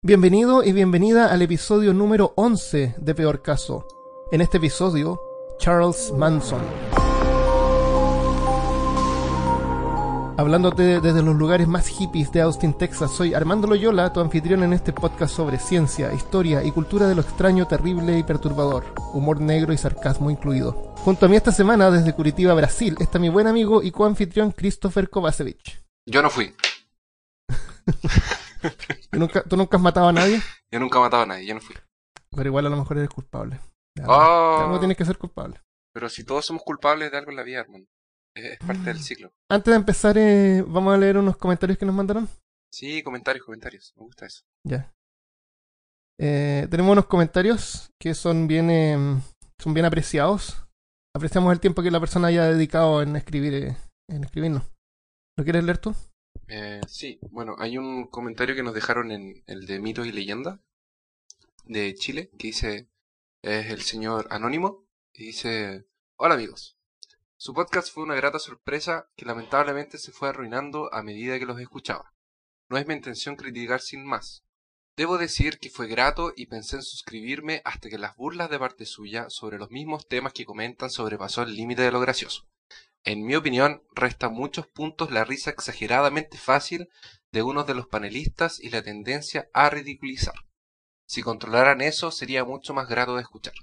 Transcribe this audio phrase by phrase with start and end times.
[0.00, 3.84] Bienvenido y bienvenida al episodio número 11 de Peor Caso.
[4.30, 5.20] En este episodio,
[5.58, 6.60] Charles Manson.
[10.36, 14.72] Hablándote desde los lugares más hippies de Austin, Texas, soy Armando Loyola, tu anfitrión en
[14.72, 18.84] este podcast sobre ciencia, historia y cultura de lo extraño, terrible y perturbador,
[19.14, 20.94] humor negro y sarcasmo incluido.
[20.98, 25.10] Junto a mí esta semana, desde Curitiba, Brasil, está mi buen amigo y coanfitrión Christopher
[25.10, 25.82] Kovacevic.
[26.06, 26.54] Yo no fui.
[29.10, 30.40] ¿Tú nunca, ¿Tú nunca has matado a nadie?
[30.70, 31.74] Yo nunca he matado a nadie, yo no fui.
[32.30, 33.58] Pero igual a lo mejor eres culpable.
[33.94, 34.58] De algo, Oh.
[34.58, 35.60] de algo tienes que ser culpable.
[35.94, 37.86] Pero si todos somos culpables de algo en la vida, hermano.
[38.36, 39.32] Es, es parte del ciclo.
[39.50, 42.28] Antes de empezar, eh, vamos a leer unos comentarios que nos mandaron.
[42.70, 43.94] Sí, comentarios, comentarios.
[43.96, 44.42] Me gusta eso.
[44.64, 44.92] Ya.
[46.20, 49.20] Eh, tenemos unos comentarios que son bien, eh,
[49.58, 50.64] son bien apreciados.
[51.16, 53.76] Apreciamos el tiempo que la persona haya dedicado en escribir, eh,
[54.10, 54.64] en escribirnos.
[55.38, 55.94] ¿Lo quieres leer tú?
[56.46, 60.60] Eh, sí, bueno, hay un comentario que nos dejaron en el de mitos y leyendas
[61.64, 62.88] de Chile que dice,
[63.42, 66.78] es el señor Anónimo, y dice, hola amigos,
[67.36, 71.60] su podcast fue una grata sorpresa que lamentablemente se fue arruinando a medida que los
[71.60, 72.14] escuchaba.
[72.68, 74.44] No es mi intención criticar sin más.
[74.96, 78.84] Debo decir que fue grato y pensé en suscribirme hasta que las burlas de parte
[78.84, 82.48] suya sobre los mismos temas que comentan sobrepasó el límite de lo gracioso.
[83.04, 86.88] En mi opinión, resta muchos puntos la risa exageradamente fácil
[87.32, 90.34] de unos de los panelistas y la tendencia a ridiculizar.
[91.06, 93.54] Si controlaran eso, sería mucho más grato de escuchar.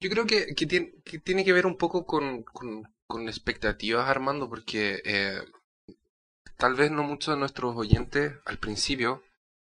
[0.00, 2.44] Yo creo que, tiene, que ver un poco con,
[3.28, 5.40] expectativas, Armando, porque eh,
[6.56, 9.22] tal vez no muchos de nuestros oyentes al principio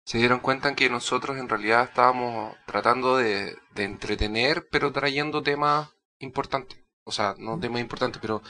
[0.05, 6.88] se dieron cuenta que nosotros en realidad estábamos tratando de entretener, pero trayendo temas importantes.
[7.09, 8.43] O sea, no temas importantes, pero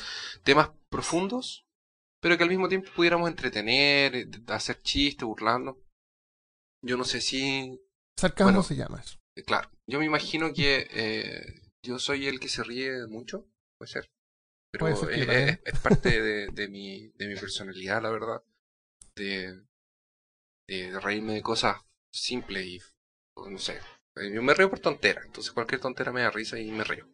[0.43, 1.65] temas profundos,
[2.21, 5.79] pero que al mismo tiempo pudiéramos entretener, eh, hacer chistes, burlando.
[6.83, 7.81] Yo no sé si
[8.17, 8.63] Sarcasmo Bueno.
[8.63, 9.19] se llama eso.
[9.37, 13.47] eh, Claro, yo me imagino que eh, yo soy el que se ríe mucho,
[13.79, 14.11] puede ser.
[14.71, 18.43] Pero Puede ser es, es parte de, de mi, de mi personalidad, la verdad.
[19.17, 19.63] De,
[20.69, 21.77] de reírme de cosas
[22.13, 22.81] simples y,
[23.37, 23.81] no sé.
[24.35, 27.09] Yo me río por tontera, entonces cualquier tontera me da risa y me río.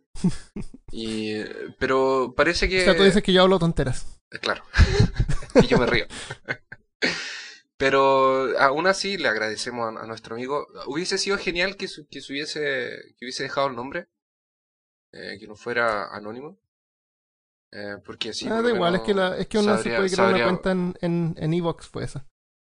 [0.93, 1.43] Y,
[1.79, 2.83] pero parece que...
[2.83, 4.21] O sea, tú dices que yo hablo tonteras.
[4.41, 4.63] Claro.
[5.63, 6.07] y yo me río.
[7.77, 10.67] Pero aún así le agradecemos a, a nuestro amigo.
[10.87, 12.61] Hubiese sido genial que, su- que, se hubiese,
[13.19, 14.09] que hubiese dejado el nombre.
[15.13, 16.59] eh, que no fuera anónimo.
[17.73, 18.47] Eh, porque sí.
[18.49, 20.53] ah, da igual, es que, la, es que uno se sabría- puede crear sabría- una
[20.61, 22.25] cuenta en, en, en Evox, fue esa.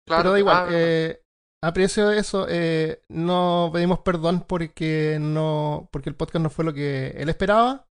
[0.07, 1.22] Claro, Pero da igual, ah, eh,
[1.67, 2.45] aprecio eso.
[2.49, 7.87] eh, no pedimos perdón porque no porque el podcast no fue lo que él esperaba.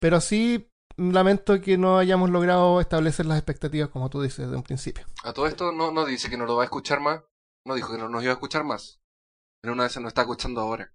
[0.00, 4.62] Pero sí lamento que no hayamos logrado establecer las expectativas como tú dices de un
[4.62, 5.06] principio.
[5.24, 7.22] A todo esto no, no dice que no lo va a escuchar más.
[7.66, 9.00] No dijo que no nos iba a escuchar más.
[9.60, 10.92] Pero una vez se nos está escuchando ahora.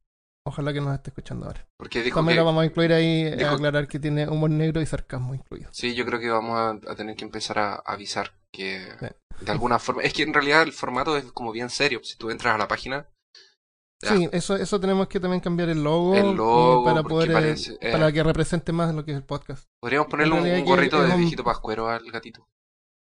[0.47, 1.67] Ojalá que nos esté escuchando ahora.
[1.77, 2.39] Porque dijo También que...
[2.41, 5.69] lo vamos a incluir ahí, eh, aclarar que tiene humor negro y sarcasmo incluido.
[5.73, 9.45] Sí, yo creo que vamos a, a tener que empezar a avisar que Sí.
[9.45, 10.03] de alguna forma...
[10.03, 11.99] Es que en realidad el formato es como bien serio.
[12.03, 13.07] Si tú entras a la página...
[14.03, 17.31] ya, Sí, eso, eso tenemos que también cambiar el logo, El eh, logo, para poder
[17.31, 17.91] eh, parece- eh.
[17.91, 19.63] para que represente más lo que es el podcast.
[19.81, 22.45] Podríamos ponerle un, un gorrito de un- viejito pascuero al gatito.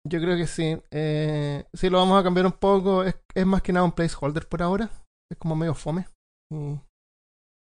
[0.09, 0.77] Yo creo que sí.
[0.91, 3.03] Eh, sí, lo vamos a cambiar un poco.
[3.03, 4.89] Es, es más que nada un placeholder por ahora.
[5.31, 6.07] Es como medio fome.
[6.51, 6.77] Y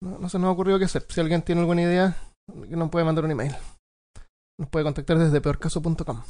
[0.02, 1.06] no, no se nos ha ocurrido qué hacer.
[1.08, 2.16] Si alguien tiene alguna idea,
[2.68, 3.54] que nos puede mandar un email.
[4.58, 6.22] Nos puede contactar desde peorcaso.com.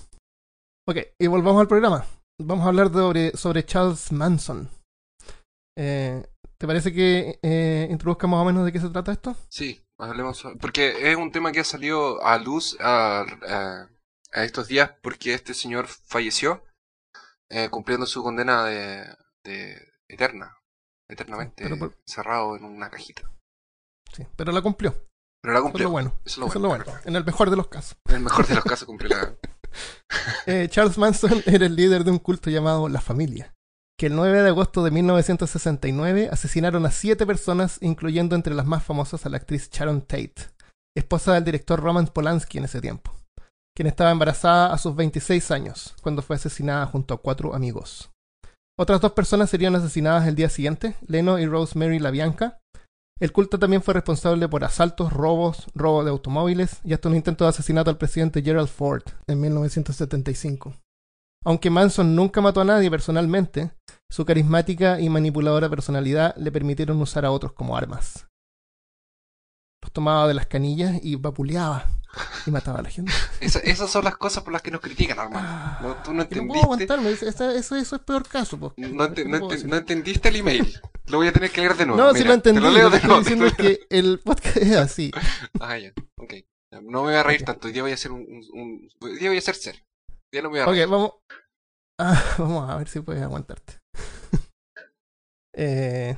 [0.89, 2.05] Ok, y volvamos al programa.
[2.41, 4.69] Vamos a hablar sobre, sobre Charles Manson.
[5.79, 6.25] Eh,
[6.59, 9.37] ¿Te parece que eh, introduzca más o menos de qué se trata esto?
[9.51, 10.43] Sí, hablemos...
[10.61, 13.89] Porque es un tema que ha salido a luz a, a-
[14.33, 16.63] a estos días porque este señor falleció
[17.51, 19.05] eh, cumpliendo su condena de,
[19.45, 20.57] de eterna.
[21.09, 23.31] Eternamente por- encerrado en una cajita.
[24.17, 24.95] Sí, pero la cumplió.
[25.43, 25.85] Pero la Eso es cumplió.
[25.89, 26.13] lo bueno.
[26.25, 27.01] Eso es lo Eso es bueno, lo bueno.
[27.05, 27.99] En el mejor de los casos.
[28.09, 29.35] En el mejor de los casos cumplió la...
[30.47, 33.53] Eh, Charles Manson era el líder de un culto llamado La Familia,
[33.99, 38.83] que el 9 de agosto de 1969 asesinaron a siete personas, incluyendo entre las más
[38.83, 40.35] famosas a la actriz Sharon Tate,
[40.97, 43.13] esposa del director Roman Polanski en ese tiempo,
[43.77, 48.11] quien estaba embarazada a sus 26 años, cuando fue asesinada junto a cuatro amigos.
[48.79, 52.61] Otras dos personas serían asesinadas el día siguiente, Leno y Rosemary LaBianca.
[53.19, 57.45] El culto también fue responsable por asaltos, robos, robo de automóviles y hasta un intento
[57.45, 60.75] de asesinato al presidente Gerald Ford en 1975.
[61.45, 63.71] Aunque Manson nunca mató a nadie personalmente,
[64.11, 68.27] su carismática y manipuladora personalidad le permitieron usar a otros como armas.
[69.83, 71.87] Los tomaba de las canillas y vapuleaba.
[72.47, 73.13] y mataba a la gente.
[73.41, 75.49] Esa- esas son las cosas por las que nos critican, Armando.
[75.89, 76.47] No, tú no Que no entendiste.
[76.49, 78.75] puedo aguantarme, eso, eso, eso es peor caso.
[78.77, 80.81] no entendiste el email.
[81.09, 82.03] Lo voy a tener que leer de nuevo.
[82.03, 82.61] No, Mira, lo entendí.
[82.61, 83.21] Te lo Lo, leo que de estoy nuevo.
[83.23, 85.11] diciendo es que el podcast es así.
[85.61, 85.93] Ah, ya.
[86.19, 86.35] Ok.
[86.83, 87.47] No me voy a reír Ok.
[87.47, 87.69] tanto.
[87.69, 88.89] Hoy día voy a hacer un, un-
[89.19, 89.55] día voy a ser
[90.33, 90.87] día no me voy a Ok, reír.
[90.89, 91.13] vamos.
[91.99, 93.79] Ah, vamos a ver si puedes aguantarte.
[95.57, 96.17] eh,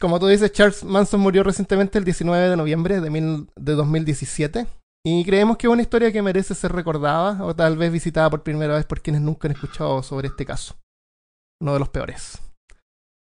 [0.00, 4.66] como tú dices, Charles Manson murió recientemente el 19 de noviembre de, mil- de 2017.
[5.06, 8.42] Y creemos que es una historia que merece ser recordada o tal vez visitada por
[8.42, 10.74] primera vez por quienes nunca han escuchado sobre este caso.
[11.62, 12.40] Uno de los peores.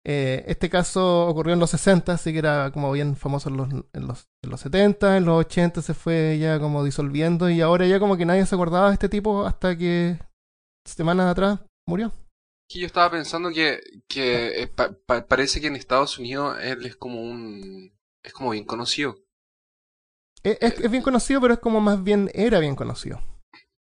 [0.09, 3.69] Eh, este caso ocurrió en los 60, así que era como bien famoso en los,
[3.73, 7.87] en, los, en los 70, en los 80 se fue ya como disolviendo y ahora
[7.87, 10.19] ya como que nadie se acordaba de este tipo hasta que
[10.87, 12.13] semanas atrás murió.
[12.69, 16.97] Yo estaba pensando que, que eh, pa- pa- parece que en Estados Unidos él es
[16.97, 17.93] como un...
[18.23, 19.17] Es como bien conocido.
[20.43, 23.21] Es, es- es bien conocido, pero es como más bien era bien conocido.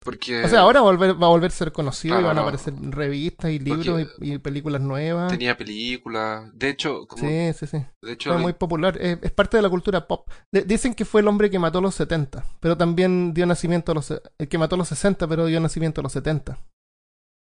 [0.01, 2.37] Porque O sea, ahora va a volver, va a, volver a ser conocido y van
[2.37, 5.29] a aparecer revistas y libros y, y películas nuevas.
[5.29, 6.49] tenía películas.
[6.57, 7.85] De hecho, como, Sí, sí, sí.
[8.01, 8.97] de hecho Fue muy popular.
[9.01, 10.29] Es, es parte de la cultura pop.
[10.53, 13.91] De- dicen que fue el hombre que mató a los 70, pero también dio nacimiento
[13.91, 14.09] a los...
[14.11, 16.57] El que mató a los 60, pero dio nacimiento a los 70.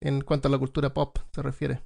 [0.03, 1.83] En cuanto a la cultura pop se refiere.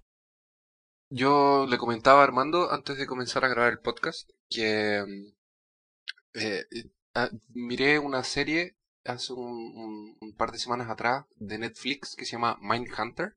[1.13, 6.65] yo le comentaba a Armando antes de comenzar a grabar el podcast que mm, eh,
[6.71, 8.77] eh, ah, miré una serie
[9.11, 13.37] hace un, un- un par de semanas atrás de Netflix que se llama Mindhunter,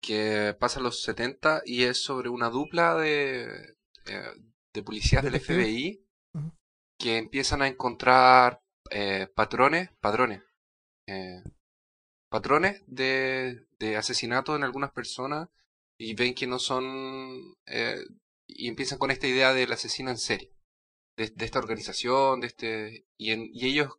[0.00, 3.76] que pasa en los 70 y es sobre una dupla de,
[4.06, 4.32] eh,
[4.74, 5.36] de policías del.
[5.36, 6.04] FBI
[6.98, 10.42] que empiezan a encontrar eh, patrones, padrones,
[11.08, 11.42] eh,
[12.30, 15.48] patrones de, de asesinato en algunas personas
[15.98, 17.98] y ven que no son eh,
[18.46, 20.52] y empiezan con esta idea del asesino en serie
[21.16, 23.94] de, de esta organización de este y, en- y ellos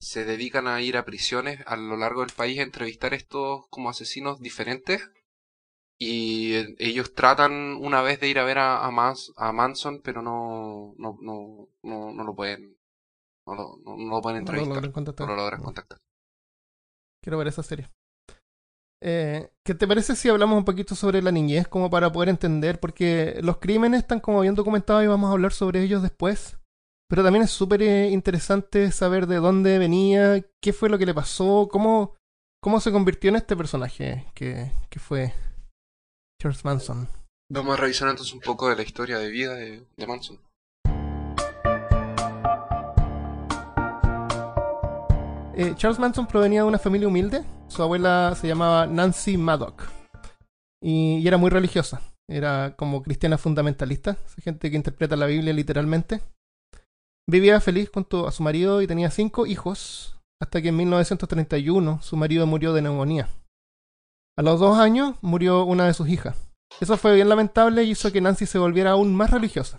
[0.00, 3.90] se dedican a ir a prisiones a lo largo del país a entrevistar estos como
[3.90, 5.10] asesinos diferentes
[5.98, 10.00] y eh, ellos tratan una vez de ir a ver a, a, Mans- a Manson
[10.02, 12.76] pero no no, no, no, no lo pueden
[13.46, 15.26] no lo, no, no lo pueden No lo entrevistar logran contactar.
[15.28, 15.98] no lo logran contactar
[17.22, 17.88] Quiero ver esa serie.
[19.00, 22.80] Eh, ¿Qué te parece si hablamos un poquito sobre la niñez como para poder entender?
[22.80, 26.58] Porque los crímenes están como bien documentados y vamos a hablar sobre ellos después.
[27.08, 31.14] Pero también es súper eh, interesante saber de dónde venía, qué fue lo que le
[31.14, 32.16] pasó, cómo,
[32.62, 35.32] cómo se convirtió en este personaje que, que fue
[36.40, 37.08] Charles Manson.
[37.50, 40.38] vamos a revisar entonces un poco de la historia de vida de, de Manson
[45.60, 47.42] Eh, Charles Manson provenía de una familia humilde.
[47.66, 49.88] Su abuela se llamaba Nancy Maddock.
[50.80, 52.00] Y, y era muy religiosa.
[52.28, 54.18] Era como cristiana fundamentalista.
[54.24, 56.20] Esa gente que interpreta la Biblia literalmente.
[57.30, 60.16] Vivía feliz junto a su marido y tenía cinco hijos.
[60.40, 63.28] Hasta que en 1931 su marido murió de neumonía.
[64.38, 66.36] A los dos años murió una de sus hijas.
[66.80, 69.78] Eso fue bien lamentable y hizo que Nancy se volviera aún más religiosa.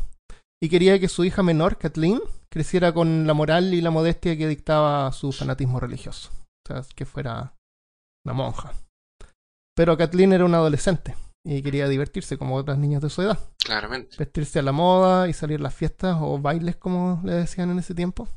[0.61, 2.19] Y quería que su hija menor, Kathleen,
[2.51, 6.29] creciera con la moral y la modestia que dictaba su fanatismo religioso.
[6.67, 7.53] O sea, que fuera
[8.25, 8.73] una monja.
[9.75, 13.39] Pero Kathleen era una adolescente y quería divertirse como otras niñas de su edad.
[13.63, 17.69] claramente Vestirse a la moda y salir a las fiestas o bailes, como le decían
[17.71, 18.27] en ese tiempo.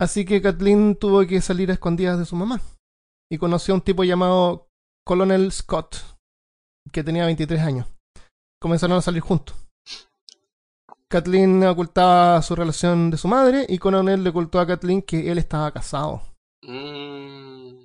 [0.00, 2.60] Así que Kathleen tuvo que salir a escondidas de su mamá
[3.30, 4.68] y conoció a un tipo llamado
[5.06, 5.96] Colonel Scott,
[6.92, 7.86] que tenía 23 años.
[8.60, 9.56] Comenzaron a salir juntos.
[11.10, 15.38] Kathleen ocultaba su relación de su madre y Colonel le ocultó a Kathleen que él
[15.38, 16.22] estaba casado.
[16.62, 17.79] Mm,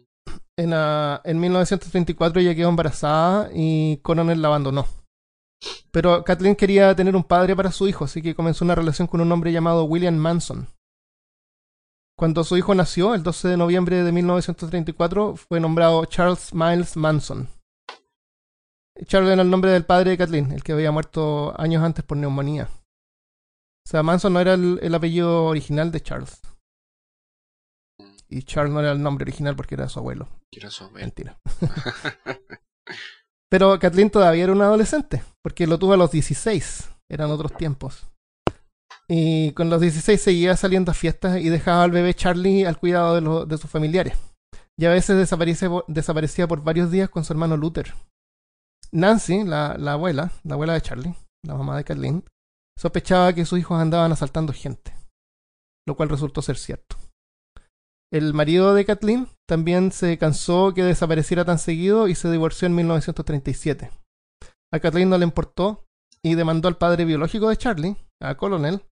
[0.58, 4.86] En, ah, en 1934 ella quedó embarazada y Coronel la abandonó.
[5.92, 9.22] Pero Kathleen quería tener un padre para su hijo, así que comenzó una relación con
[9.22, 10.68] un hombre llamado William Manson.
[12.18, 17.50] Cuando su hijo nació, el 12 de noviembre de 1934, fue nombrado Charles Miles Manson.
[19.06, 22.18] Charles era el nombre del padre de Kathleen, el que había muerto años antes por
[22.18, 22.70] neumonía.
[23.86, 26.42] O sea, Manson no era el, el apellido original de Charles.
[28.29, 30.27] Y Charles no era el nombre original porque era su abuelo.
[30.51, 31.01] quiero saber.
[31.03, 31.39] Mentira.
[33.50, 36.89] Pero Kathleen todavía era una adolescente, porque lo tuvo a los 16.
[37.10, 38.08] Eran otros tiempos.
[39.08, 43.15] Y con los 16 seguía saliendo a fiestas y dejaba al bebé Charlie al cuidado
[43.15, 44.17] de, los- de sus familiares.
[44.77, 47.94] Y a veces desaparece desaparecía por varios días con su hermano Luther.
[48.91, 52.24] Nancy, la, la abuela, la abuela de Charlie, la mamá de Kathleen,
[52.77, 54.94] sospechaba que sus hijos andaban asaltando gente,
[55.88, 56.98] lo cual resultó ser cierto.
[58.15, 62.74] El marido de Kathleen también se cansó que desapareciera tan seguido y se divorció en
[62.74, 63.91] 1937.
[64.74, 65.84] A Kathleen no le importó
[66.24, 68.86] y demandó al padre biológico de Charlie, a Colonel,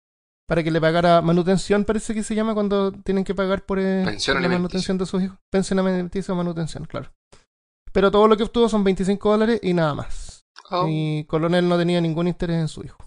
[0.48, 4.04] para que le pagara manutención, parece que se llama cuando tienen que pagar por, eh,
[4.26, 5.38] por la manutención de sus hijos.
[5.52, 7.12] Pensión alimenticia o manutención, claro.
[7.94, 10.48] Pero todo lo que obtuvo son 25 dólares y nada más.
[10.72, 12.98] Oh, Y Colonel no tenía ningún interés en su hijo.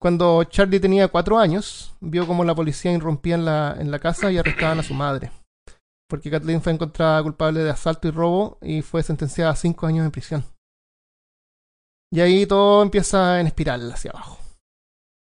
[0.00, 4.32] Cuando Charlie tenía cuatro años, vio como la policía irrumpía en la, en la casa
[4.32, 5.30] y arrestaban a su madre.
[6.08, 10.06] Porque Kathleen fue encontrada culpable de asalto y robo y fue sentenciada a cinco años
[10.06, 10.44] en prisión.
[12.10, 14.38] Y ahí todo empieza en espiral hacia abajo.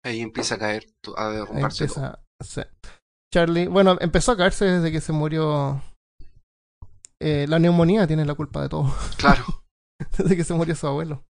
[0.03, 2.05] Ahí empieza a caer, a derrumbarse todo.
[2.05, 2.61] empieza, sí.
[3.33, 5.81] Charlie, bueno, empezó a caerse desde que se murió.
[7.19, 8.93] Eh, la neumonía tiene la culpa de todo.
[9.17, 9.43] Claro.
[10.17, 11.25] desde que se murió su abuelo.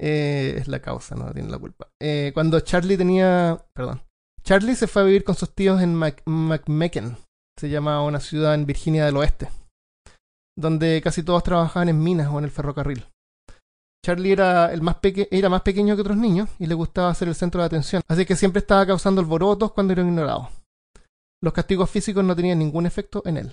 [0.00, 1.88] Eh, es la causa, no tiene la culpa.
[2.00, 3.64] Eh, cuando Charlie tenía.
[3.74, 4.02] Perdón.
[4.44, 6.22] Charlie se fue a vivir con sus tíos en Mac-.
[7.58, 9.48] Se llama una ciudad en Virginia del Oeste.
[10.56, 13.06] Donde casi todos trabajaban en minas o en el ferrocarril.
[14.04, 17.28] Charlie era, el más peque- era más pequeño que otros niños y le gustaba ser
[17.28, 18.02] el centro de atención.
[18.08, 20.48] Así que siempre estaba causando alborotos cuando era ignorado.
[21.42, 23.52] Los castigos físicos no tenían ningún efecto en él.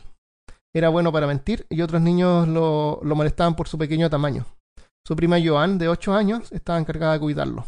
[0.73, 4.45] Era bueno para mentir y otros niños lo, lo molestaban por su pequeño tamaño.
[5.05, 7.65] Su prima Joan, de 8 años, estaba encargada de cuidarlo.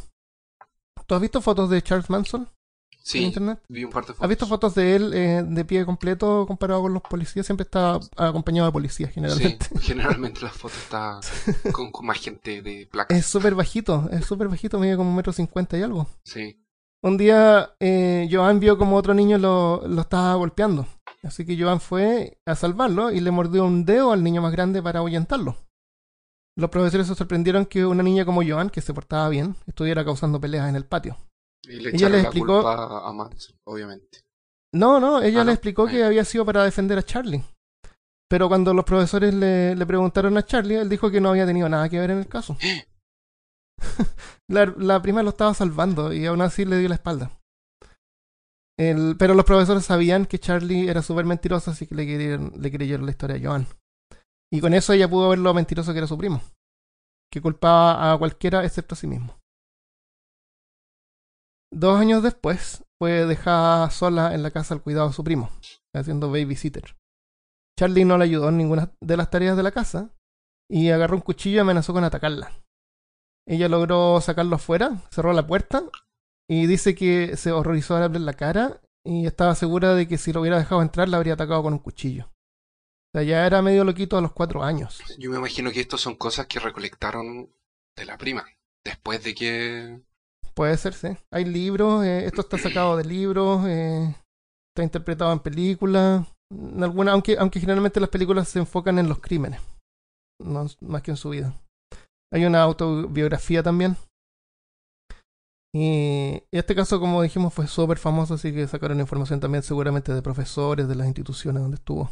[1.05, 3.59] ¿Tú has visto fotos de Charles Manson en Sí, internet?
[3.69, 4.23] vi un par de fotos.
[4.23, 7.45] ¿Has visto fotos de él eh, de pie completo comparado con los policías?
[7.45, 9.65] Siempre está acompañado de policías, Sí, generalmente.
[9.79, 11.19] generalmente la foto está
[11.71, 13.15] con, con más gente de placa.
[13.15, 16.07] Es súper bajito, es súper bajito, mide como un metro cincuenta y algo.
[16.23, 16.61] Sí.
[17.03, 20.87] Un día eh, Joan vio como otro niño lo, lo estaba golpeando.
[21.23, 24.81] Así que Joan fue a salvarlo y le mordió un dedo al niño más grande
[24.81, 25.55] para ahuyentarlo.
[26.57, 30.41] Los profesores se sorprendieron que una niña como Joan, que se portaba bien, estuviera causando
[30.41, 31.15] peleas en el patio.
[31.63, 34.21] Y le Ella la explicó- culpa a Manson, obviamente.
[34.73, 35.51] No, no, ella Ah, le no.
[35.53, 36.07] explicó que Ah.
[36.07, 37.43] había sido para defender a Charlie.
[38.29, 41.69] Pero cuando los profesores le, le preguntaron a Charlie, él dijo que no había tenido
[41.69, 42.57] nada que ver en el caso.
[44.49, 47.31] la, la prima lo estaba salvando y aún así le dio la espalda.
[48.79, 52.71] El- pero los profesores sabían que Charlie era súper mentiroso, así que le creyeron, le
[52.71, 53.67] creyeron la historia a Joan.
[54.51, 56.41] Y con eso ella pudo ver lo mentiroso que era su primo,
[57.31, 59.37] que culpaba a cualquiera excepto a sí mismo.
[61.71, 65.49] Dos años después, fue dejada sola en la casa al cuidado de su primo,
[65.93, 66.97] haciendo babysitter.
[67.77, 70.09] Charlie no le ayudó en ninguna de las tareas de la casa
[70.69, 72.51] y agarró un cuchillo y amenazó con atacarla.
[73.47, 75.83] Ella logró sacarlo afuera, cerró la puerta
[76.49, 80.33] y dice que se horrorizó al abrir la cara y estaba segura de que si
[80.33, 82.29] lo hubiera dejado entrar la habría atacado con un cuchillo.
[83.17, 85.01] Sea, ya era medio loquito a los cuatro años.
[85.17, 87.49] Yo me imagino que estos son cosas que recolectaron
[87.95, 88.45] de la prima.
[88.85, 90.01] Después de que.
[90.53, 91.07] Puede ser, sí.
[91.31, 94.15] Hay libros, eh, esto está sacado de libros, eh,
[94.71, 96.27] está interpretado en películas.
[96.51, 99.61] En alguna, aunque, aunque generalmente las películas se enfocan en los crímenes,
[100.39, 101.59] no, más que en su vida.
[102.31, 103.97] Hay una autobiografía también.
[105.73, 110.21] Y este caso, como dijimos, fue súper famoso, así que sacaron información también seguramente de
[110.21, 112.11] profesores, de las instituciones donde estuvo.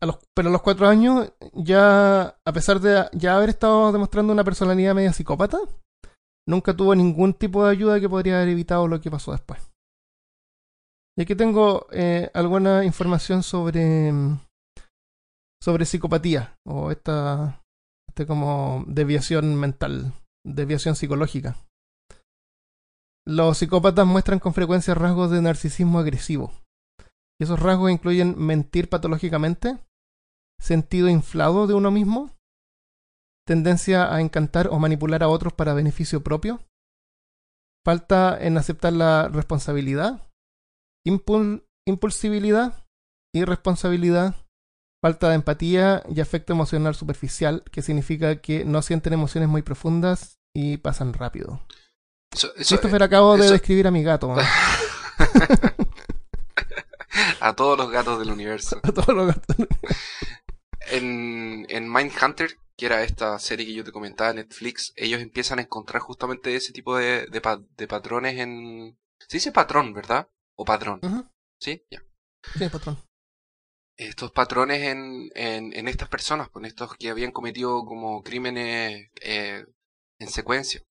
[0.00, 4.44] Los, pero a los cuatro años, ya, a pesar de ya haber estado demostrando una
[4.44, 5.58] personalidad media psicópata,
[6.48, 9.70] nunca tuvo ningún tipo de ayuda que podría haber evitado lo que pasó después.
[11.18, 14.38] Y aquí tengo eh, alguna información sobre, mm,
[15.60, 17.60] sobre psicopatía, o esta,
[18.08, 20.12] este como desviación mental,
[20.46, 21.56] desviación psicológica.
[23.26, 26.52] Los psicópatas muestran con frecuencia rasgos de narcisismo agresivo.
[27.40, 29.78] Y esos rasgos incluyen mentir patológicamente,
[30.60, 32.36] sentido inflado de uno mismo,
[33.46, 36.60] tendencia a encantar o manipular a otros para beneficio propio,
[37.84, 40.28] falta en aceptar la responsabilidad,
[41.06, 42.84] impul- impulsibilidad,
[43.34, 44.34] irresponsabilidad,
[45.02, 50.38] falta de empatía y afecto emocional superficial, que significa que no sienten emociones muy profundas
[50.54, 51.60] y pasan rápido.
[52.32, 54.36] Eso, eso- Christopher, acabo de eso- describir a mi gato.
[57.40, 58.80] a todos los gatos del universo.
[58.84, 59.56] A todos los gatos.
[60.90, 65.58] En, en Mindhunter, que era esta serie que yo te comentaba en Netflix, ellos empiezan
[65.58, 68.98] a encontrar justamente ese tipo de, de, pa- de patrones en...
[69.18, 70.28] Se dice patrón, ¿verdad?
[70.56, 71.00] O padrón.
[71.02, 71.26] Ujú.
[71.60, 71.84] ¿Sí?
[71.90, 72.02] Ya.
[72.58, 72.98] Sí, patrón.
[73.98, 79.64] Estos patrones en, en, en estas personas, con estos que habían cometido como crímenes eh,
[80.18, 80.82] en secuencia.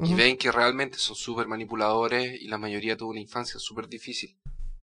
[0.00, 4.38] Y ven que realmente son súper manipuladores y la mayoría tuvo una infancia súper difícil.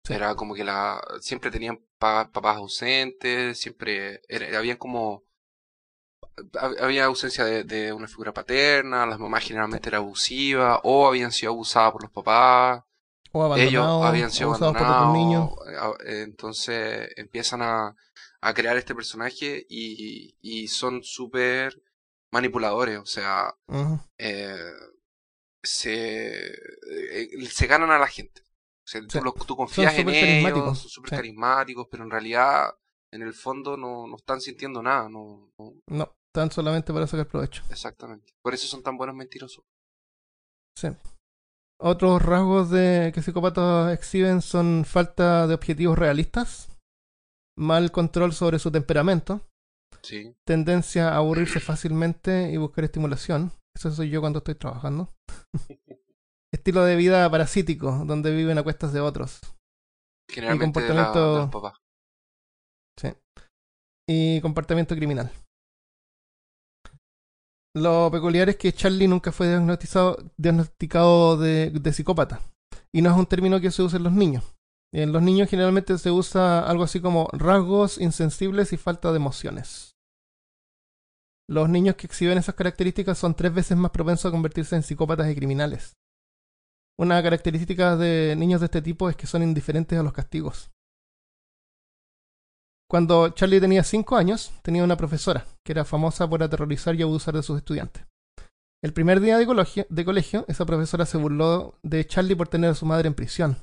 [0.08, 0.14] Sí.
[0.14, 5.24] Era como que la siempre tenían pa- papás ausentes, siempre era, habían como
[6.54, 11.32] hab- había ausencia de, de una figura paterna, las mamás generalmente eran abusivas o habían
[11.32, 12.82] sido abusadas por los papás,
[13.54, 16.00] O ellos habían sido abusados por otros abandonados, niños.
[16.06, 17.94] entonces empiezan a,
[18.40, 21.80] a crear este personaje y, y son súper
[22.30, 23.54] manipuladores, o sea,
[24.18, 24.56] eh,
[25.62, 28.42] se, eh, se ganan a la gente.
[28.88, 29.18] O sea, Sí.
[29.46, 31.16] tú, confías en súper ellos, carismáticos, son súper sí.
[31.16, 32.70] carismáticos, pero en realidad,
[33.12, 35.10] en el fondo, no, no están sintiendo nada.
[35.10, 37.62] No, no- No, tan solamente para sacar provecho.
[37.68, 38.32] exactamente.
[38.42, 39.62] Por eso son tan buenos mentirosos.
[40.74, 40.88] Sí.
[41.80, 46.70] Otros rasgos de que psicópatas exhiben son falta de objetivos realistas,
[47.58, 49.42] mal control sobre su temperamento,
[50.02, 50.34] Sí.
[50.46, 53.52] tendencia a aburrirse fácilmente y buscar estimulación.
[53.76, 55.12] Eso soy yo cuando estoy trabajando.
[56.58, 59.40] Estilo de vida parasítico, donde viven a cuestas de otros.
[60.30, 61.72] Generalmente de, la- comportamiento-
[63.00, 63.10] de.
[63.12, 63.16] Sí.
[64.08, 65.30] Y comportamiento criminal.
[67.76, 72.40] Lo peculiar es que Charlie nunca fue diagnosticado, diagnosticado de, de psicópata.
[72.94, 74.44] Y no es un término que se usa en los niños.
[74.92, 79.92] En los niños generalmente se usa algo así como rasgos insensibles y falta de emociones.
[81.48, 85.30] Los niños que exhiben esas características son tres veces más propensos a convertirse en psicópatas
[85.30, 85.92] y criminales.
[86.98, 90.70] Una característica de niños de este tipo es que son indiferentes a los castigos.
[92.90, 97.34] Cuando Charlie tenía 5 años, tenía una profesora que era famosa por aterrorizar y abusar
[97.34, 98.04] de sus estudiantes.
[98.82, 102.70] El primer día de colegio, de colegio, esa profesora se burló de Charlie por tener
[102.70, 103.56] a su madre en prisión.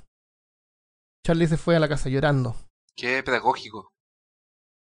[1.25, 2.56] Charlie se fue a la casa llorando.
[2.96, 3.89] Qué pedagógico.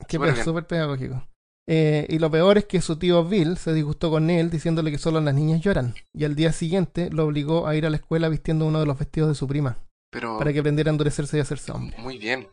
[0.09, 1.27] Qué súper pedagógico.
[1.69, 4.99] Eh, y lo peor es que su tío Bill se disgustó con él diciéndole que
[4.99, 5.95] solo las niñas lloran.
[6.13, 8.99] Y al día siguiente lo obligó a ir a la escuela vistiendo uno de los
[8.99, 9.79] vestidos de su prima.
[10.11, 11.97] Pero Para que aprendiera a endurecerse y hacerse hombre.
[11.99, 12.49] muy bien.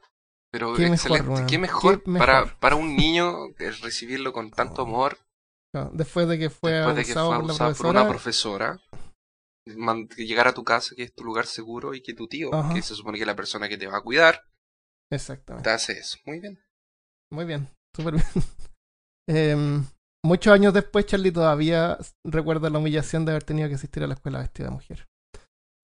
[0.51, 1.29] Pero Qué mejor, excelente.
[1.29, 1.47] weón.
[1.47, 2.59] Qué mejor, Qué Para, mejor.
[2.59, 3.47] para un niño
[3.81, 5.17] recibirlo con tanto amor
[5.73, 8.79] No, Después de que fue después de que fue abusado por una profesora.
[10.15, 12.95] llegar a tu casa, que es tu lugar seguro, y que tu tío, que se
[12.95, 14.43] supone que es la persona que te va a cuidar,
[15.11, 15.67] Exactamente.
[15.67, 16.17] te hace eso.
[16.25, 16.59] Muy bien.
[17.31, 18.25] Muy bien, súper bien.
[19.27, 19.85] Em,
[20.23, 24.13] muchos años después, Charlie todavía recuerda la humillación de haber tenido que asistir a la
[24.13, 25.07] escuela vestida de mujer.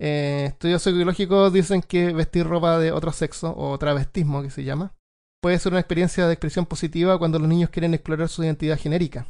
[0.01, 4.93] Eh, estudios psicológicos dicen que vestir ropa de otro sexo, o travestismo que se llama,
[5.41, 9.27] puede ser una experiencia de expresión positiva cuando los niños quieren explorar su identidad genérica,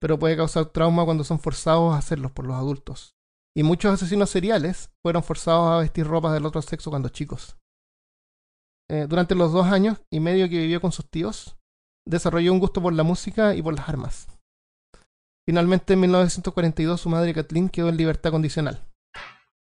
[0.00, 3.14] pero puede causar trauma cuando son forzados a hacerlos por los adultos.
[3.56, 7.56] Y muchos asesinos seriales fueron forzados a vestir ropa del otro sexo cuando chicos.
[8.88, 11.56] Eh, durante los dos años y medio que vivió con sus tíos,
[12.06, 14.28] desarrolló un gusto por la música y por las armas.
[15.46, 18.86] Finalmente, en 1942, su madre Kathleen quedó en libertad condicional.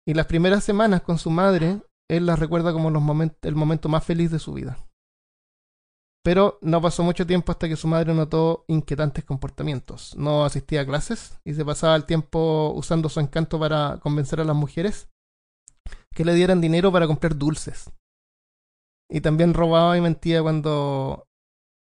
[0.07, 4.31] Y las primeras semanas con su madre, él las recuerda como el momento más feliz
[4.31, 4.79] de su vida.
[6.25, 10.17] Pero no pasó mucho tiempo hasta que su madre notó inquietantes comportamientos.
[10.17, 14.45] No asistía a clases y se pasaba el tiempo usando su encanto para convencer a
[14.45, 15.09] las mujeres
[16.13, 17.93] que le dieran dinero para comprar dulces.
[19.09, 21.29] Y también robaba y mentía cuando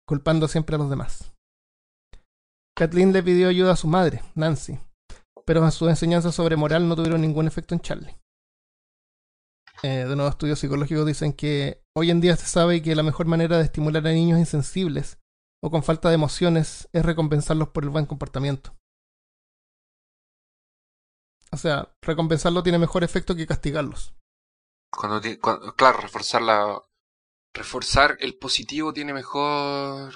[0.08, 1.34] culpando siempre a los demás.
[2.76, 4.80] Kathleen le pidió ayuda a su madre, Nancy,
[5.46, 8.18] pero sus enseñanzas sobre moral no tuvieron ningún efecto en Charlie.
[9.84, 13.28] Eh, de nuevo, estudios psicológicos dicen que hoy en día se sabe que la mejor
[13.28, 15.20] manera de estimular a niños insensibles
[15.62, 18.76] o con falta de emociones es recompensarlos por el buen comportamiento.
[21.52, 24.16] O sea, recompensarlo tiene mejor efecto que castigarlos.
[24.92, 25.22] Cuando,
[25.76, 26.82] claro, reforzar la.
[27.56, 30.14] Reforzar el positivo tiene mejor.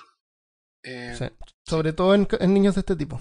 [0.83, 1.25] eh, Sí.
[1.67, 3.19] Sobre todo en, en niños de este tipo.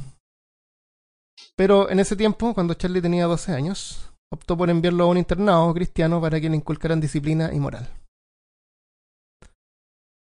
[1.57, 5.73] Pero en ese tiempo, cuando Charlie tenía 12 años, optó por enviarlo a un internado
[5.75, 7.89] cristiano para que le inculcaran disciplina y moral.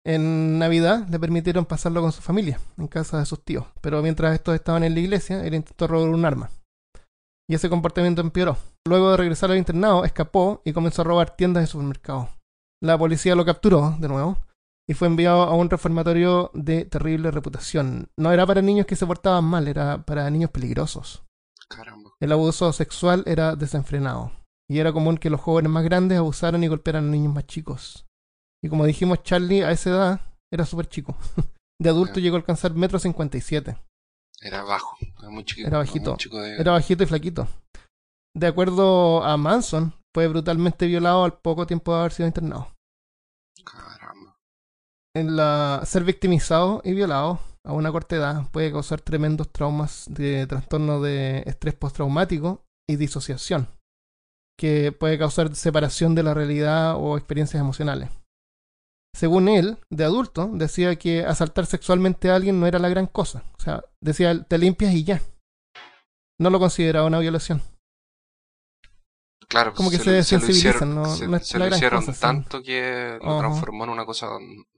[0.06, 4.34] En Navidad le permitieron pasarlo con su familia, en casa de sus tíos, pero mientras
[4.34, 6.50] estos estaban en la iglesia, él intentó robar un arma.
[7.50, 8.58] Y ese comportamiento empeoró.
[8.86, 12.30] Luego de regresar al internado, escapó y comenzó a robar tiendas de supermercados.
[12.84, 14.38] La policía lo capturó, de nuevo,
[14.90, 18.10] y fue enviado a un reformatorio de terrible reputación.
[18.18, 21.24] No era para niños que se portaban mal, era para niños peligrosos.
[21.70, 22.12] caramba.
[22.20, 24.32] El abuso sexual era desenfrenado,
[24.70, 28.06] y era común que los jóvenes más grandes abusaran y golpearan a niños más chicos.
[28.62, 31.16] Y como dijimos, Charlie a esa edad era súper chico.
[31.82, 33.78] De adulto llegó a alcanzar metro cincuenta y siete.
[34.42, 34.96] Era bajo.
[35.20, 35.68] Era muy chiquito.
[35.68, 36.10] Era bajito.
[36.12, 37.48] muy chico de- Era bajito y flaquito.
[38.36, 42.73] De acuerdo a Manson, fue brutalmente violado al poco tiempo de haber sido internado.
[43.64, 44.38] Caramba.
[45.16, 50.48] En la, ser victimizado y violado a una corta edad puede causar tremendos traumas de
[50.48, 53.68] trastorno de estrés postraumático y disociación,
[54.60, 58.10] que puede causar separación de la realidad o experiencias emocionales.
[59.16, 63.44] Según él, de adulto, decía que asaltar sexualmente a alguien no era la gran cosa.
[63.58, 65.22] O sea, decía, te limpias y ya.
[66.42, 67.62] No lo consideraba una violación.
[69.54, 71.78] Claro, Como que se lo- lo desensibilizan, hicieron- no- se, no es se lo gran
[71.78, 72.20] hicieron cosa, sí.
[72.22, 74.30] tanto que lo transformó en una cosa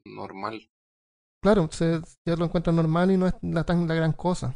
[0.06, 0.70] normal.
[1.42, 4.54] Claro, se, ya lo encuentra normal y no es la, tan la gran cosa.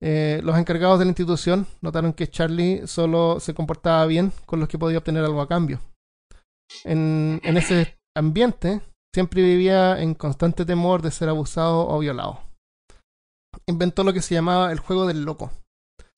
[0.00, 4.68] Eh, los encargados de la institución notaron que Charlie solo se comportaba bien con los
[4.68, 5.80] que podía obtener algo a cambio.
[6.84, 8.80] En, en ese ambiente,
[9.12, 12.40] siempre vivía en constante temor de ser abusado o violado.
[13.66, 15.50] Inventó lo que se llamaba el juego del loco.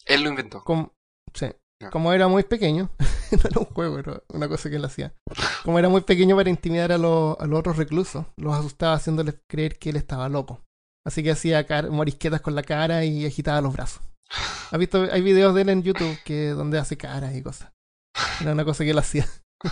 [0.05, 0.63] Él lo inventó.
[0.65, 0.91] Com-
[1.33, 1.47] sí.
[1.91, 2.91] Como era muy pequeño,
[3.33, 5.15] no era un juego, era una cosa que él hacía.
[5.65, 9.37] Como era muy pequeño para intimidar a, los- a los otros reclusos, los asustaba haciéndoles
[9.47, 10.61] creer que él estaba loco.
[11.07, 14.03] Así que hacía morisquetas con la cara y agitaba los brazos.
[14.71, 15.09] ¿Has visto?
[15.11, 17.73] Hay videos de él en YouTube que donde hace caras y cosas.
[18.41, 19.27] Era una cosa que él hacía.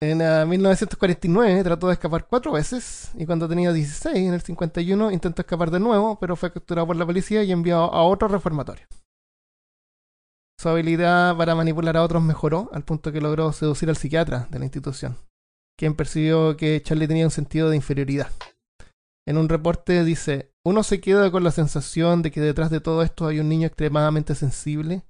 [0.00, 5.12] En ah, 1949 trató de escapar cuatro veces y cuando tenía 16, en el 51,
[5.12, 8.84] intentó escapar de nuevo, pero fue capturado por la policía y enviado a otro reformatorio.
[10.62, 14.60] Su habilidad para manipular a otros mejoró al punto que logró seducir al psiquiatra de
[14.60, 15.18] la institución,
[15.76, 18.30] quien percibió que Charlie tenía un sentido de inferioridad.
[19.26, 23.02] En un reporte dice, uno se queda con la sensación de que detrás de todo
[23.02, 25.02] esto hay un niño extremadamente sensible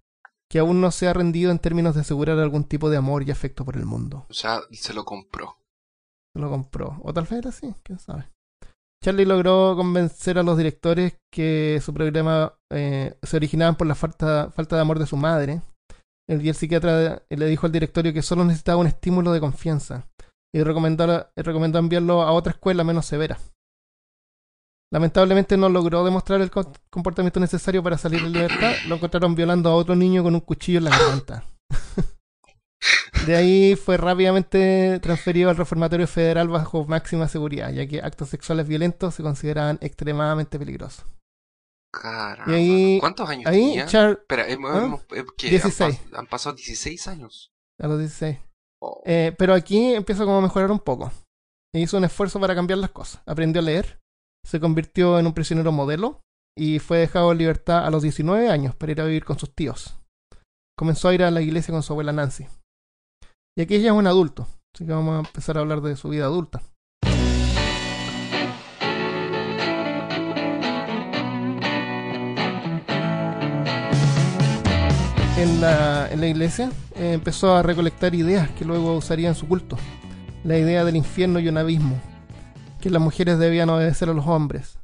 [0.48, 3.30] que aún no se ha rendido en términos de asegurar algún tipo de amor y
[3.30, 4.24] afecto por el mundo.
[4.30, 5.58] O sea, se lo compró.
[6.34, 6.98] Lo compró.
[7.02, 8.30] O tal vez era así, quién sabe.
[9.02, 14.50] Charlie logró convencer a los directores que su programa eh, se originaba por la falta,
[14.52, 15.60] falta de amor de su madre.
[16.28, 20.06] El, el psiquiatra le dijo al directorio que solo necesitaba un estímulo de confianza
[20.54, 23.38] y recomendó, recomendó enviarlo a otra escuela menos severa.
[24.92, 28.72] Lamentablemente no logró demostrar el co- comportamiento necesario para salir en libertad.
[28.86, 31.44] Lo encontraron violando a otro niño con un cuchillo en la garganta.
[33.26, 38.66] De ahí fue rápidamente transferido al reformatorio federal bajo máxima seguridad, ya que actos sexuales
[38.66, 41.04] violentos se consideraban extremadamente peligrosos.
[41.94, 42.50] Caramba.
[42.52, 42.54] Y
[42.94, 43.86] ahí- ¿Cuántos años Ahí, tenía?
[43.86, 44.84] Char Espera, hemos- ¿Ah?
[44.86, 45.50] hemos- eh, ¿qué?
[45.50, 46.00] 16.
[46.00, 47.48] Han, pas- han pasado 16 años.
[47.80, 48.38] a los 16.
[48.80, 51.12] Oh, Eh, pero aquí empieza como a mejorar un poco.
[51.74, 53.22] E hizo un esfuerzo para cambiar las cosas.
[53.26, 53.98] Aprendió a leer,
[54.44, 56.20] se convirtió en un prisionero modelo
[56.56, 59.54] y fue dejado en libertad a los 19 años para ir a vivir con sus
[59.54, 59.96] tíos.
[60.76, 62.46] Comenzó a ir a la iglesia con su abuela Nancy.
[63.54, 66.08] Y aquí ella es un adulto, así que vamos a empezar a hablar de su
[66.08, 66.62] vida adulta.
[75.36, 79.76] En la, iglesia eh, empezó a recolectar ideas que luego usaría en su culto.
[80.44, 82.00] La idea del infierno y un abismo,
[82.80, 84.78] que las mujeres debían obedecer a los hombres,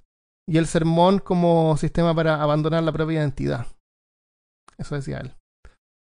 [0.47, 3.67] y el sermón como sistema para abandonar la propia identidad.
[4.77, 5.38] Eso decía él.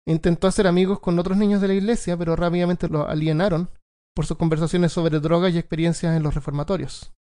[0.08, 3.68] Intentó hacer amigos con otros niños de la iglesia, pero rápidamente los alienaron
[4.16, 7.12] por sus conversaciones sobre drogas y experiencias en los reformatorios.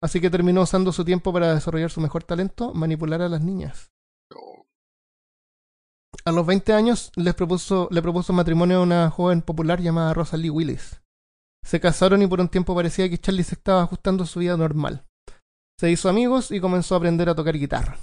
[0.00, 3.90] Así que terminó usando su tiempo para desarrollar su mejor talento, manipular a las niñas.
[6.24, 7.88] A los 20 años le propuso
[8.32, 11.02] matrimonio a una joven popular llamada Rosalie Willis.
[11.64, 14.56] Se casaron y por un tiempo parecía que Charlie se estaba ajustando a su vida
[14.56, 15.04] normal.
[15.80, 17.98] Se hizo amigos y comenzó a aprender a tocar guitarra.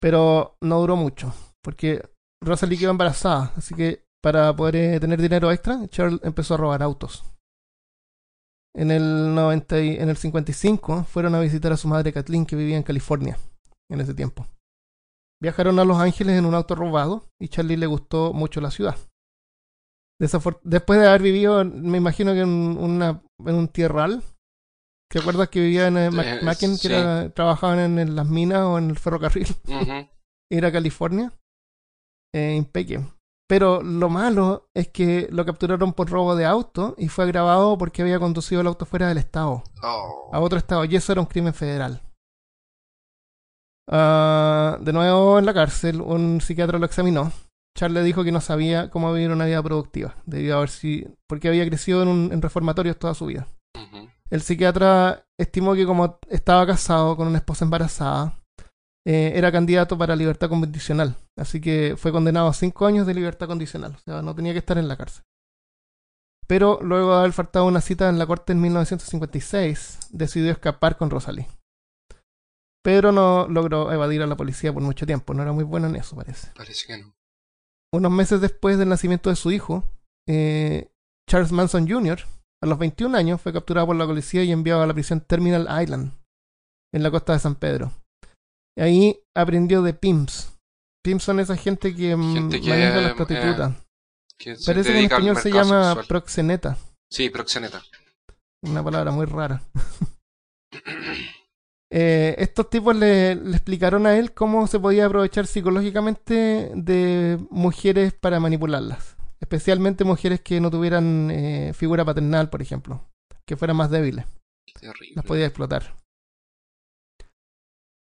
[0.00, 1.32] Pero no duró mucho,
[1.62, 2.10] porque
[2.42, 6.82] Rosalie quedó embarazada, así que para poder eh, tener dinero extra, Charles empezó a robar
[6.82, 7.24] autos.
[8.74, 12.56] En el, 90 y- en el 55 fueron a visitar a su madre Kathleen que
[12.56, 13.36] vivía en California
[13.90, 14.46] en ese tiempo.
[15.42, 18.96] Viajaron a Los Ángeles en un auto robado y Charlie le gustó mucho la ciudad.
[20.20, 24.22] Después de haber vivido, me imagino que en, una, en un tierral,
[25.10, 26.86] ¿te acuerdas que vivía en eh, Mac- Eh, que sí.
[26.92, 29.48] era- trabajaban en, en las minas o en el ferrocarril?
[29.66, 30.08] Ujú.
[30.52, 31.32] ir a California
[32.34, 33.00] eh, en Peque.
[33.48, 38.02] Pero lo malo es que lo capturaron por robo de auto y fue grabado porque
[38.02, 40.30] había conducido el auto fuera del estado, Oh.
[40.32, 42.00] a otro estado, y eso era un crimen federal.
[43.88, 47.32] Ah, de nuevo en la cárcel, un psiquiatra lo examinó.
[47.76, 51.06] Charles le dijo que no sabía cómo vivir una vida productiva, debido a ver si,
[51.28, 53.48] porque había crecido en, un, en reformatorios toda su vida.
[54.28, 58.39] El psiquiatra estimó que como estaba casado con una esposa embarazada,
[59.06, 61.16] eh, era candidato para libertad condicional.
[61.36, 63.96] Así que fue condenado a cinco años de libertad condicional.
[63.96, 65.24] O sea, no tenía que estar en la cárcel.
[66.46, 71.08] Pero luego de haber faltado una cita en la corte en 1956, decidió escapar con
[71.08, 71.46] Rosalie.
[72.82, 75.32] Pero no logró evadir a la policía por mucho tiempo.
[75.32, 76.48] No era muy bueno en eso, parece.
[76.56, 77.14] Parece que no.
[77.92, 79.84] Unos meses después del nacimiento de su hijo,
[80.28, 80.90] eh,
[81.28, 82.20] Charles Manson Jr.,
[82.62, 85.68] a los 21 años, fue capturado por la policía y enviado a la prisión Terminal
[85.82, 86.12] Island,
[86.92, 87.92] en la costa de San Pedro.
[88.78, 90.52] Ahí aprendió de pimps.
[91.02, 93.74] Pimps son esa gente que, mm, Gente que, maneja las eh, prostitutas.
[94.66, 96.06] Parece que en español se llama sexual.
[96.06, 96.78] proxeneta.
[97.10, 97.82] Sí, proxeneta.
[98.62, 99.62] Una palabra muy rara.
[101.92, 108.12] Eh, estos tipos le, le explicaron a él cómo se podía aprovechar psicológicamente de mujeres
[108.12, 109.16] para manipularlas.
[109.40, 113.08] Especialmente mujeres que no tuvieran eh, figura paternal, por ejemplo.
[113.44, 114.26] Que fueran más débiles.
[114.78, 115.16] Terrible.
[115.16, 115.96] Las podía explotar.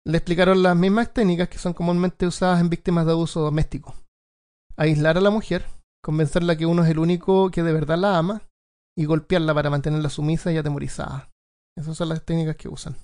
[0.04, 3.94] Le explicaron las mismas técnicas que son comúnmente usadas en víctimas de abuso doméstico.
[4.76, 5.64] Aislar a la mujer,
[6.02, 8.42] convencerla que uno es el único que de verdad la ama
[8.98, 11.30] y golpearla para mantenerla sumisa y atemorizada.
[11.78, 12.96] Esas son las técnicas que usan.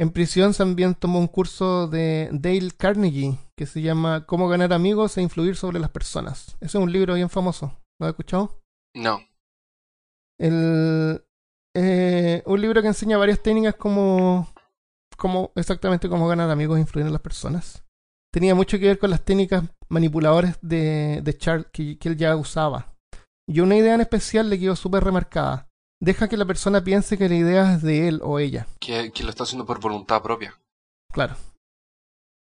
[0.00, 5.16] En prisión también tomó un curso de Dale Carnegie que se llama Cómo ganar amigos
[5.18, 6.56] e influir sobre las personas.
[6.60, 7.76] Ese es un libro bien famoso.
[8.00, 8.60] ¿Lo has escuchado?
[8.94, 9.20] No.
[10.38, 11.24] El,
[11.74, 14.46] eh, un libro que enseña varias técnicas como,
[15.18, 17.84] como exactamente cómo ganar amigos e influir en las personas.
[18.32, 22.36] Tenía mucho que ver con las técnicas manipuladoras de, de Charles que, que él ya
[22.36, 22.94] usaba.
[23.48, 25.68] Y una idea en especial le quedó súper remarcada.
[26.00, 28.66] Deja que la persona piense que la idea es de él o ella.
[28.80, 30.54] Que, que lo está haciendo por voluntad propia.
[31.12, 31.36] Claro.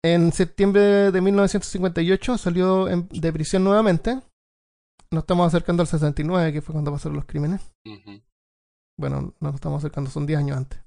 [0.05, 4.21] En septiembre de 1958 salió en- de prisión nuevamente.
[5.11, 7.63] Nos estamos acercando al 69, que fue cuando pasaron los crímenes.
[7.87, 8.21] Ujú.
[8.99, 10.81] Bueno, no nos estamos acercando, son 10 años antes.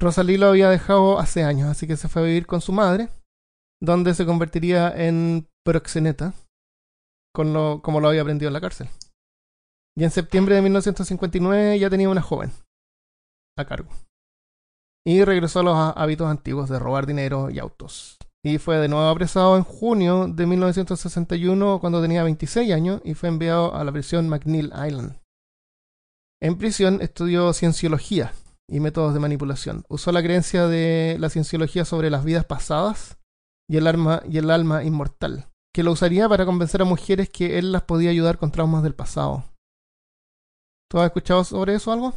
[0.00, 3.08] Rosalí lo había dejado hace años, así que se fue a vivir con su madre,
[3.82, 6.34] donde se convertiría en proxeneta,
[7.34, 8.88] como lo había aprendido en la cárcel.
[9.96, 12.52] Y en septiembre de 1959 ya tenía una joven
[13.56, 13.90] a cargo.
[15.04, 18.18] Y regresó a los há- hábitos antiguos de robar dinero y autos.
[18.44, 23.28] Y fue de nuevo apresado en junio de 1961 cuando tenía 26 años y fue
[23.28, 25.18] enviado a la prisión McNeil Island.
[26.40, 28.32] En prisión estudió cienciología
[28.68, 29.84] y métodos de manipulación.
[29.88, 33.18] Usó la creencia de la cienciología sobre las vidas pasadas
[33.68, 37.58] y el, alma, y el alma inmortal, que lo usaría para convencer a mujeres que
[37.58, 39.44] él las podía ayudar con traumas del pasado.
[40.90, 42.14] ¿Tú has escuchado sobre eso algo?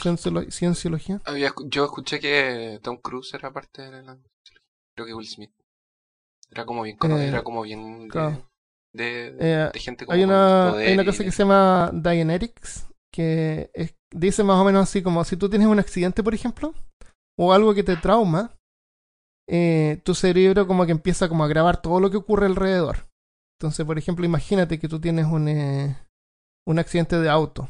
[0.00, 1.20] Cienciolo- cienciología.
[1.24, 4.18] Había yo escuché que Tom Cruise era parte de la...
[4.94, 5.50] Creo que Will Smith.
[6.50, 8.48] Era como bien conocido, Eh, era como bien de, claro.
[8.94, 12.86] de, Eh, de gente como Hay una, hay una cosa de- que se llama Dianetics,
[13.12, 16.74] que es- dice más o menos así como si tú tienes un accidente, por ejemplo,
[17.38, 18.54] o algo que te trauma,
[19.48, 23.08] eh, tu cerebro como que empieza como a grabar todo lo que ocurre alrededor.
[23.60, 25.96] Entonces, por ejemplo, imagínate que tú tienes un, eh,
[26.66, 27.68] un accidente de auto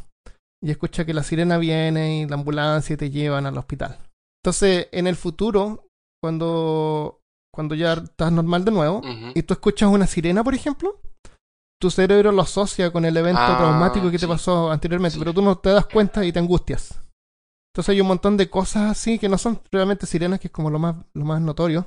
[0.63, 3.99] y escucha que la sirena viene y la ambulancia te llevan al hospital.
[4.43, 5.87] Entonces, en el futuro,
[6.23, 7.21] cuando,
[7.55, 9.03] cuando ya estás normal de nuevo,
[9.35, 11.01] y tú escuchas una sirena, por ejemplo,
[11.81, 15.19] tu cerebro lo asocia con el evento Ah, traumático que te pasó anteriormente, Sí.
[15.19, 17.01] pero tú no te das cuenta y te angustias.
[17.73, 20.71] Entonces hay un montón de cosas así que no son realmente sirenas, que es como
[20.71, 21.87] lo más, lo más notorio.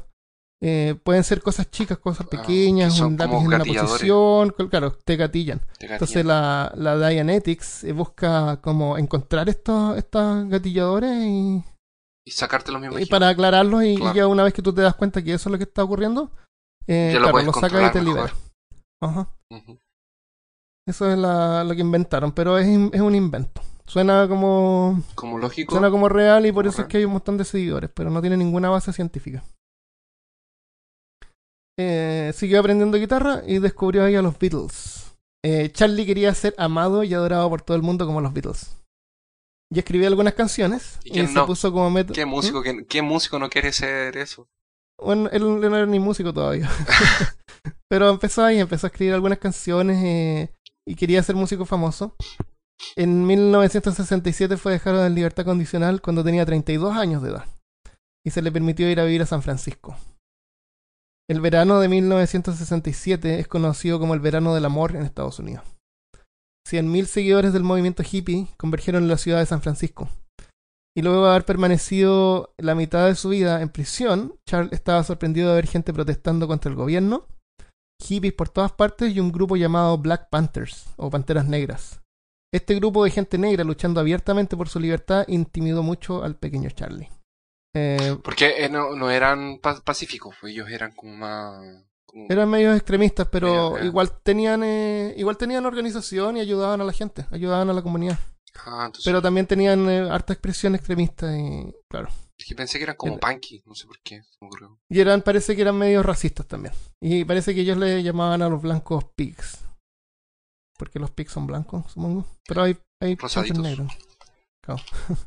[0.63, 4.51] Eh, pueden ser cosas chicas, cosas Ah, pequeñas, que son un lápiz en una posición,
[4.51, 5.59] cl- claro, te gatillan.
[5.79, 11.63] Te Entonces la, la Dianetics eh, busca como encontrar estos, estos gatilladores y,
[12.27, 12.99] Y sacártelo mismo.
[12.99, 14.13] y para aclararlos y, y Claro.
[14.15, 16.29] ya una vez que tú te das cuenta que eso es lo que está ocurriendo,
[16.85, 18.03] eh, Ya lo claro, lo sacas y te mejor.
[18.03, 18.33] libera.
[19.01, 19.27] Ajá.
[19.49, 19.79] Ujú.
[20.87, 23.61] Eso es la- lo que inventaron, pero es, es un invento.
[23.85, 25.73] Suena como Como lógico.
[25.73, 28.21] suena como real y por eso es que hay un montón de seguidores, pero no
[28.21, 29.43] tiene ninguna base científica.
[31.79, 35.15] Eh, siguió aprendiendo guitarra y descubrió ahí a los Beatles.
[35.43, 38.77] Eh, Charlie quería ser amado y adorado por todo el mundo como los Beatles.
[39.73, 41.45] Y escribió algunas canciones ¿Y y, se no?
[41.45, 42.13] puso como método.
[42.13, 44.47] ¿Qué músico, que, ¿Qué músico no quiere ser eso?
[44.99, 46.69] Bueno, él, él no era ni músico todavía.
[47.89, 50.53] Pero empezó ahí, empezó a escribir algunas canciones eh,
[50.87, 52.15] y quería ser músico famoso.
[52.95, 57.45] En 1967 fue dejado en libertad condicional cuando tenía 32 años de edad.
[58.25, 59.95] Y se le permitió ir a vivir a San Francisco.
[61.29, 65.63] El verano de 1967 es conocido como el verano del amor en Estados Unidos.
[66.69, 70.09] 100.000 seguidores del movimiento hippie convergieron en la ciudad de San Francisco.
[70.95, 75.49] Y luego de haber permanecido la mitad de su vida en prisión, Charles estaba sorprendido
[75.49, 77.27] de ver gente protestando contra el gobierno,
[78.01, 82.01] hippies por todas partes y un grupo llamado Black Panthers o Panteras Negras.
[82.53, 87.09] Este grupo de gente negra luchando abiertamente por su libertad intimidó mucho al pequeño Charlie.
[87.73, 91.63] Eh, Porque eh, no, no eran pa- pacíficos, ellos eran como más...
[92.05, 96.91] como- eran medios extremistas, pero igual tenían eh, igual tenían organización y ayudaban a la
[96.91, 98.19] gente, ayudaban a la comunidad.
[98.65, 102.09] Ah, entonces, Pero también tenían eh, harta expresión extremista y claro.
[102.41, 104.23] Es que pensé que eran como punky, no sé por qué.
[104.89, 106.73] Y eran, parece que eran medios racistas también.
[106.99, 109.59] Y parece que ellos le llamaban a los blancos pigs.
[110.75, 112.25] Porque los pigs son blancos, supongo.
[112.47, 113.15] Pero hay, hay
[113.51, 113.93] negros.
[114.59, 114.81] Claro.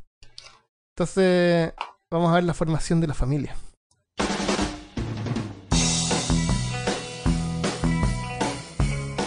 [0.97, 1.73] Entonces,
[2.11, 3.57] vamos a ver la formación de la familia.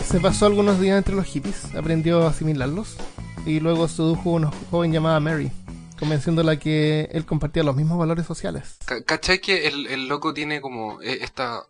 [0.04, 2.98] Se pasó algunos días entre los hippies, aprendió a asimilarlos
[3.46, 5.52] y luego sedujo a una joven llamada Mary,
[5.98, 8.78] convenciéndola que él compartía los mismos valores sociales.
[8.86, 11.64] Ca- ¿Cachai que el, el loco tiene como eh, esta...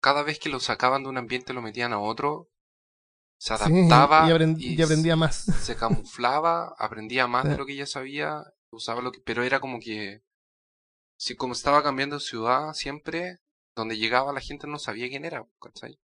[0.00, 2.50] Cada vez que lo sacaban de un ambiente lo metían a otro,
[3.38, 5.46] se Sí, adaptaba y, aprend- y aprendía más.
[5.54, 9.20] se camuflaba, aprendía más de lo que ya sabía, usaba lo que...
[9.22, 10.22] Pero era como que...
[11.18, 13.40] Sí, como estaba cambiando de ciudad siempre,
[13.76, 16.00] donde llegaba la gente no sabía quién era, ¿cachai?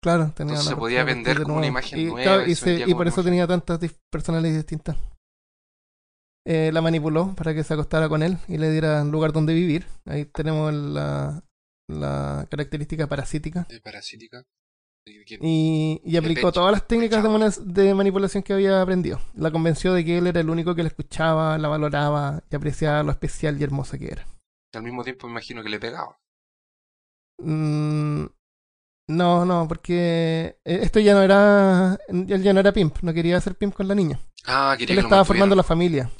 [0.00, 2.80] Claro, tenía Entonces se podía vender de como una imagen y, nueva claro, y se
[2.96, 3.24] por eso imagen.
[3.24, 3.78] tenía tantas
[4.10, 4.96] personalidades distintas.
[6.44, 9.54] Eh, la manipuló para que se acostara con él y le diera un lugar donde
[9.54, 9.86] vivir.
[10.06, 11.44] Ahí tenemos la,
[11.88, 13.66] la característica parasítica.
[13.68, 14.44] De parasítica.
[15.04, 17.24] Y, y aplicó todas las técnicas
[17.64, 19.20] de, manipulación que había aprendido.
[19.34, 23.02] La convenció de que él era el único que la escuchaba, la valoraba y apreciaba
[23.02, 24.26] lo especial y hermosa que era.
[24.72, 26.18] Al mismo tiempo me imagino que le pegaba.
[27.38, 28.26] Mm,
[29.08, 31.98] no, no, porque eh, esto ya no era.
[32.08, 34.18] Él ya no era pimp, no quería ser pimp con la niña.
[34.46, 36.10] Ah, quería Él que lo estaba formando la familia.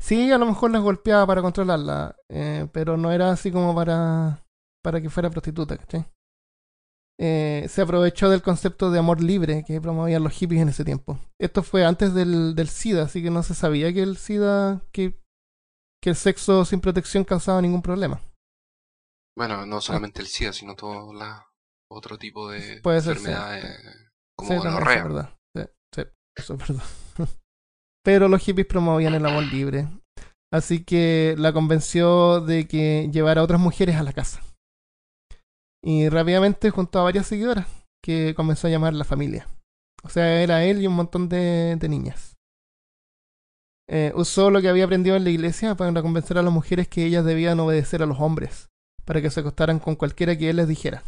[0.00, 4.44] Sí, a lo mejor las golpeaba para controlarla, eh, pero no era así como para,
[4.82, 6.06] para que fuera prostituta, ¿cachai?
[7.20, 11.18] Eh, se aprovechó del concepto de amor libre que promovían los hippies en ese tiempo.
[11.40, 15.20] Esto fue antes del, del SIDA, así que no se sabía que el SIDA, que,
[16.00, 18.20] que el sexo sin protección causaba ningún problema.
[19.36, 21.47] Bueno, no solamente el SIDA, sino todo la,
[21.90, 23.26] otro tipo de Puede ser, sí.
[23.26, 24.96] enfermedades como Sí, también, eso gonorrea.
[24.96, 25.38] es verdad.
[25.56, 25.62] Sí,
[25.94, 26.02] sí,
[26.36, 26.84] eso es verdad.
[28.04, 29.88] Pero los hippies promovían el amor libre.
[30.52, 34.42] Así que la convenció de que llevara a otras mujeres a la casa.
[35.84, 37.66] Y rápidamente juntó a varias seguidoras
[38.02, 39.46] que comenzó a llamar la familia.
[40.02, 42.36] O sea, era él y un montón de, de niñas.
[43.90, 47.04] Eh, usó lo que había aprendido en la iglesia para convencer a las mujeres que
[47.04, 48.68] ellas debían obedecer a los hombres,
[49.04, 51.02] para que se acostaran con cualquiera que él les dijera.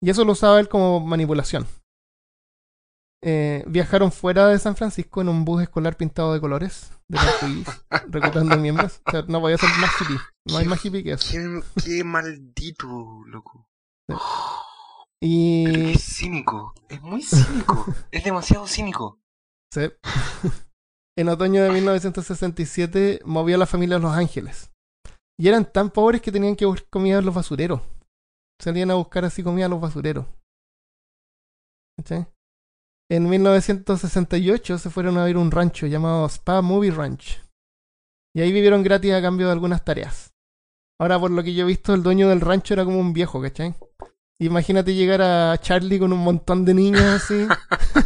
[0.00, 1.66] Y eso lo usaba él como manipulación.
[3.20, 7.66] Eh, viajaron fuera de San Francisco en un bus escolar pintado de colores, de arcoíris,
[8.08, 9.00] reclutando miembros.
[9.06, 10.18] O sea, no podía ser más hippie.
[10.46, 11.28] No hay más hippie que eso.
[11.30, 12.86] Qué, qué maldito,
[13.26, 13.68] loco.
[14.08, 14.16] Sí.
[15.64, 19.18] Pero Y es cínico, es muy cínico, es demasiado cínico.
[19.74, 19.90] sí.
[21.16, 24.70] en otoño de 1967 movió a la familia a Los Ángeles.
[25.36, 27.80] Y eran tan pobres que tenían que buscar comida en los basureros.
[28.60, 30.26] Salían a buscar así comida a los basureros.
[31.98, 32.26] ¿Cachai?
[33.10, 37.42] En 1968 se fueron a ver un rancho llamado Spa Movie Ranch.
[38.36, 40.34] Y ahí vivieron gratis a cambio de algunas tareas.
[41.00, 43.40] Ahora, por lo que yo he visto, el dueño del rancho era como un viejo,
[43.40, 43.74] ¿cachai?
[44.40, 47.46] Imagínate llegar a Charlie con un montón de niños así,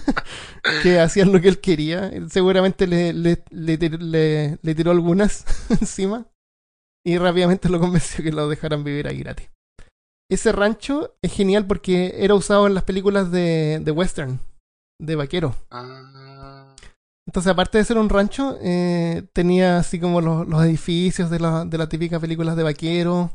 [0.82, 2.10] que hacían lo que él quería.
[2.30, 6.26] Seguramente le, le, le- le tiró algunas encima
[7.04, 9.50] y rápidamente lo convenció que lo dejaran vivir ahí gratis.
[10.32, 14.40] Ese rancho es genial porque era usado en las películas de, de western,
[15.00, 15.54] de vaquero.
[15.70, 16.74] Ah,
[17.26, 21.64] Entonces, aparte de ser un rancho, eh, tenía así como los, los edificios de la,
[21.64, 23.30] de la típica películas de vaquero,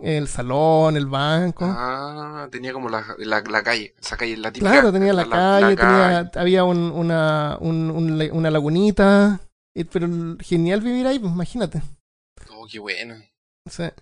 [0.00, 1.66] el salón, el banco.
[1.68, 4.70] ah, tenía como la, la, la calle, esa calle, la típica.
[4.72, 9.40] Claro, tenía la, calle, tenía, había un- una, un- un la- una lagunita.
[9.92, 10.08] Pero
[10.40, 11.82] genial vivir ahí, pues imagínate.
[12.50, 13.16] Oh, qué bueno.
[13.68, 13.92] Sea,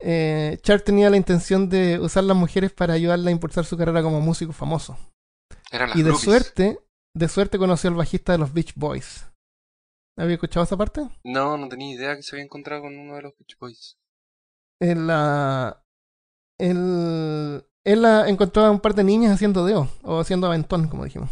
[0.00, 4.02] eh, Char tenía la intención de usar las mujeres para ayudarla a impulsar su carrera
[4.02, 4.96] como músico famoso.
[5.70, 6.24] Eran las y de groupies.
[6.24, 6.78] suerte,
[7.14, 9.26] de suerte conoció al bajista de los Beach Boys.
[10.16, 11.08] ¿Había escuchado esa parte?
[11.24, 13.98] No, no tenía idea que se había encontrado con uno de los Beach Boys.
[14.80, 15.84] En la.
[16.60, 21.04] Él, él la encontró a un par de niñas haciendo deo, o haciendo aventón, como
[21.04, 21.30] dijimos.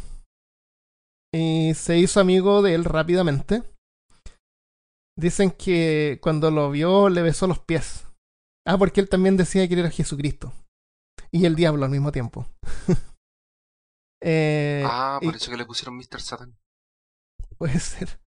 [1.35, 3.63] Y se hizo amigo de él rápidamente.
[5.19, 8.06] Dicen que cuando lo vio le besó los pies.
[8.67, 10.53] Ah, porque él también decía que era Jesucristo.
[11.31, 12.47] Y el diablo al mismo tiempo.
[14.23, 16.21] eh, ah, por y- eso que le pusieron Mr.
[16.21, 16.57] Satan.
[17.59, 18.21] Puede ser.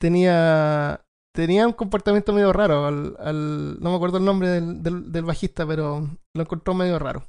[0.00, 1.04] Tenía.
[1.34, 2.86] Tenía un comportamiento medio raro.
[2.86, 6.98] Al, al- no me acuerdo el nombre del, del, del bajista, pero lo encontró medio
[6.98, 7.24] raro.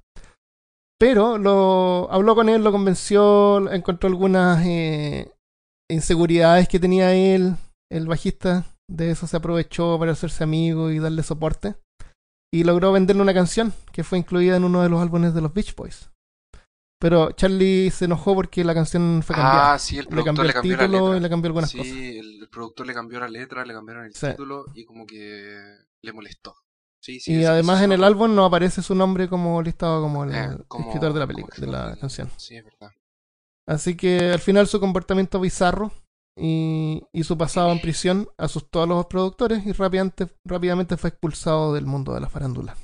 [0.99, 5.31] Pero lo habló con él, lo convenció, encontró algunas eh,
[5.89, 7.55] inseguridades que tenía él,
[7.91, 8.65] el bajista.
[8.89, 11.75] De eso se aprovechó para hacerse amigo y darle soporte.
[12.53, 15.53] Y logró venderle una canción que fue incluida en uno de los álbumes de los
[15.53, 16.09] Beach Boys.
[16.99, 20.43] Pero Charlie se enojó porque la canción fue cambiada Ah, sí, el le productor cambió
[20.43, 21.17] le el cambió, la título letra.
[21.17, 21.91] y le cambió algunas sí, cosas.
[21.93, 24.27] el, el productor le cambió la letra, le cambiaron el Sí.
[24.27, 25.57] título y como que
[26.01, 26.55] le molestó.
[27.01, 30.23] Sí, sí, y además en sí el álbum no aparece su nombre como listado como
[30.23, 32.29] el Eh, como- escritor de la película, de la canción.
[32.37, 32.91] Sí, es verdad.
[33.67, 35.91] Así que al final su comportamiento bizarro
[36.35, 41.85] y, su pasado en prisión asustó a los productores y rápidamente, rápidamente fue expulsado del
[41.85, 42.75] mundo de la farándula.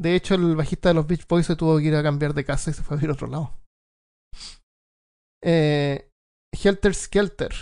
[0.00, 2.44] De hecho, el bajista de los Beach Boys se tuvo que ir a cambiar de
[2.44, 3.52] casa y se fue a vivir a otro lado.
[5.44, 6.10] Eh,
[6.52, 7.52] Helter Skelter.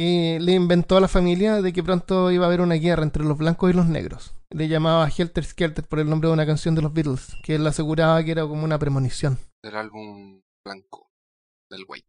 [0.00, 3.24] Y le inventó a la familia de que pronto iba a haber una guerra entre
[3.24, 4.34] los blancos y los negros.
[4.50, 7.66] Le llamaba Helter Skelter por el nombre de una canción de los Beatles, que él
[7.66, 9.38] aseguraba que era como una premonición.
[9.62, 11.11] Del álbum blanco,
[11.72, 12.06] del White.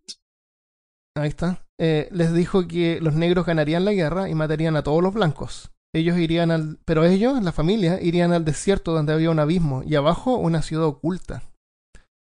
[1.16, 5.02] ahí está, eh, les dijo que los negros ganarían la guerra y matarían a todos
[5.02, 5.72] los blancos.
[5.96, 9.96] Ellos irían al, pero ellos, la familia, irían al desierto donde había un abismo y
[9.96, 11.44] abajo una ciudad oculta.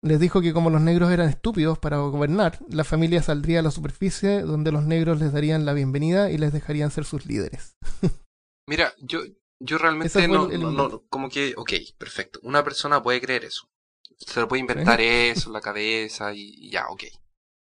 [0.03, 3.69] Les dijo que como los negros eran estúpidos para gobernar, la familia saldría a la
[3.69, 7.77] superficie donde los negros les darían la bienvenida y les dejarían ser sus líderes.
[8.67, 9.19] Mira, yo,
[9.59, 12.39] yo realmente no, no, como que, ok, perfecto.
[12.41, 13.69] Una persona puede creer eso.
[14.17, 17.03] Se lo puede inventar eso en la cabeza y, ya, ok.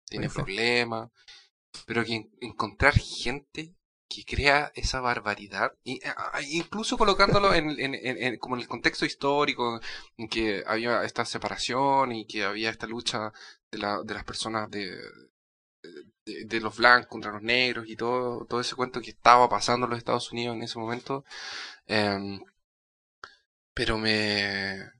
[0.09, 1.09] Tiene problemas.
[1.85, 3.75] Pero que encontrar gente
[4.09, 5.99] que crea esa barbaridad, y,
[6.51, 9.81] incluso colocándolo en, en, en, como en el contexto histórico,
[10.15, 13.33] en que había esta separación y que había esta lucha
[13.69, 14.97] de, la, de las personas de,
[16.25, 19.91] de, los blancos contra los negros y todo, todo ese cuento que estaba pasando en
[19.91, 21.23] los Estados Unidos en ese momento.
[21.87, 22.39] Em,
[23.73, 24.91] pero me,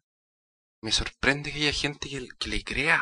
[0.81, 3.01] me sorprende que haya gente que, que le crea.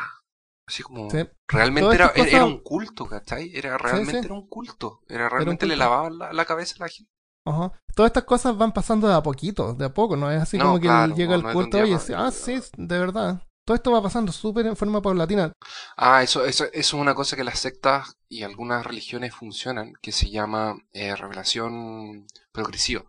[0.66, 1.08] Así como,
[1.46, 3.52] realmente era, era, un culto, ¿cachai?
[3.54, 5.00] Era realmente era un culto.
[5.08, 7.12] Era realmente le lavaban la, cabeza a la gente.
[7.44, 7.72] Ajá.
[7.94, 10.80] Todas estas cosas van pasando de a poquito, de a poco, no es así como
[10.80, 13.42] que llega el culto y dice, ah, sí, de verdad.
[13.64, 15.52] Todo esto va pasando súper en forma paulatina.
[15.96, 20.12] Ah, eso, eso, eso, es una cosa que las sectas y algunas religiones funcionan, que
[20.12, 23.04] se llama eh, revelación progresiva.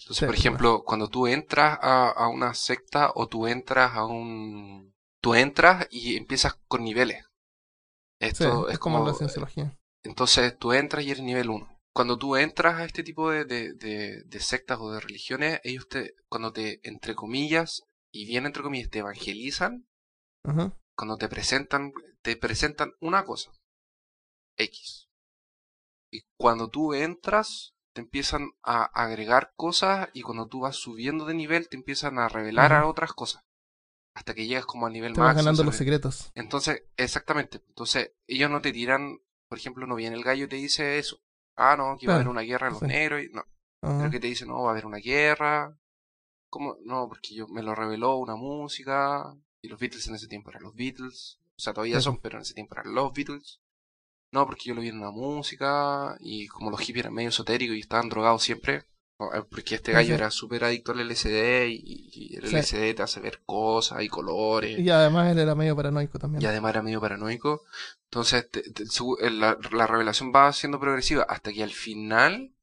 [0.00, 4.94] Entonces, por ejemplo, cuando tú entras a, a una secta o tú entras a un
[5.28, 7.22] tú entras y empiezas con niveles.
[8.18, 9.78] Esto es como, la cienciología.
[10.02, 11.68] Entonces tú entras y eres nivel 1.
[11.94, 16.52] Cuando tú entras a este tipo de, de, sectas o de religiones, ellos te, cuando
[16.52, 19.86] te, entre comillas, y bien entre comillas, te evangelizan,
[20.96, 23.50] cuando te presentan, te presentan una cosa,
[24.56, 25.10] X.
[26.10, 31.34] Y cuando tú entras, te empiezan a agregar cosas y cuando tú vas subiendo de
[31.34, 33.42] nivel, te empiezan a revelar a otras cosas
[34.18, 35.26] hasta que llegas como a nivel máximo.
[35.26, 36.32] ganando los secretos.
[36.34, 37.62] Entonces, exactamente.
[37.68, 41.20] Entonces, ellos no te tiran, por ejemplo, no viene el gallo y te dice eso.
[41.54, 43.22] Ah, no, que va a haber una guerra en los negros.
[43.22, 43.44] Y, no.
[43.80, 45.78] Pero que te dice, no, va a haber una guerra.
[46.50, 46.78] ¿Cómo?
[46.84, 49.36] No, porque yo, me lo reveló una música.
[49.62, 51.38] Y los Beatles en ese tiempo eran los Beatles.
[51.56, 53.60] O sea, todavía son, pero en ese tiempo eran los Beatles.
[54.32, 56.16] No, porque yo lo vi en una música.
[56.18, 58.84] Y como los hippies eran medio esotéricos y estaban drogados siempre.
[59.20, 63.40] Eh, porque este gallo era súper adicto al LSD y, el LSD te hace ver
[63.44, 64.78] cosas y colores.
[64.78, 66.40] Y además él era medio paranoico también.
[66.40, 67.64] Y además era medio paranoico.
[68.04, 69.56] Entonces eh, la,
[69.86, 72.54] revelación va siendo progresiva hasta que al final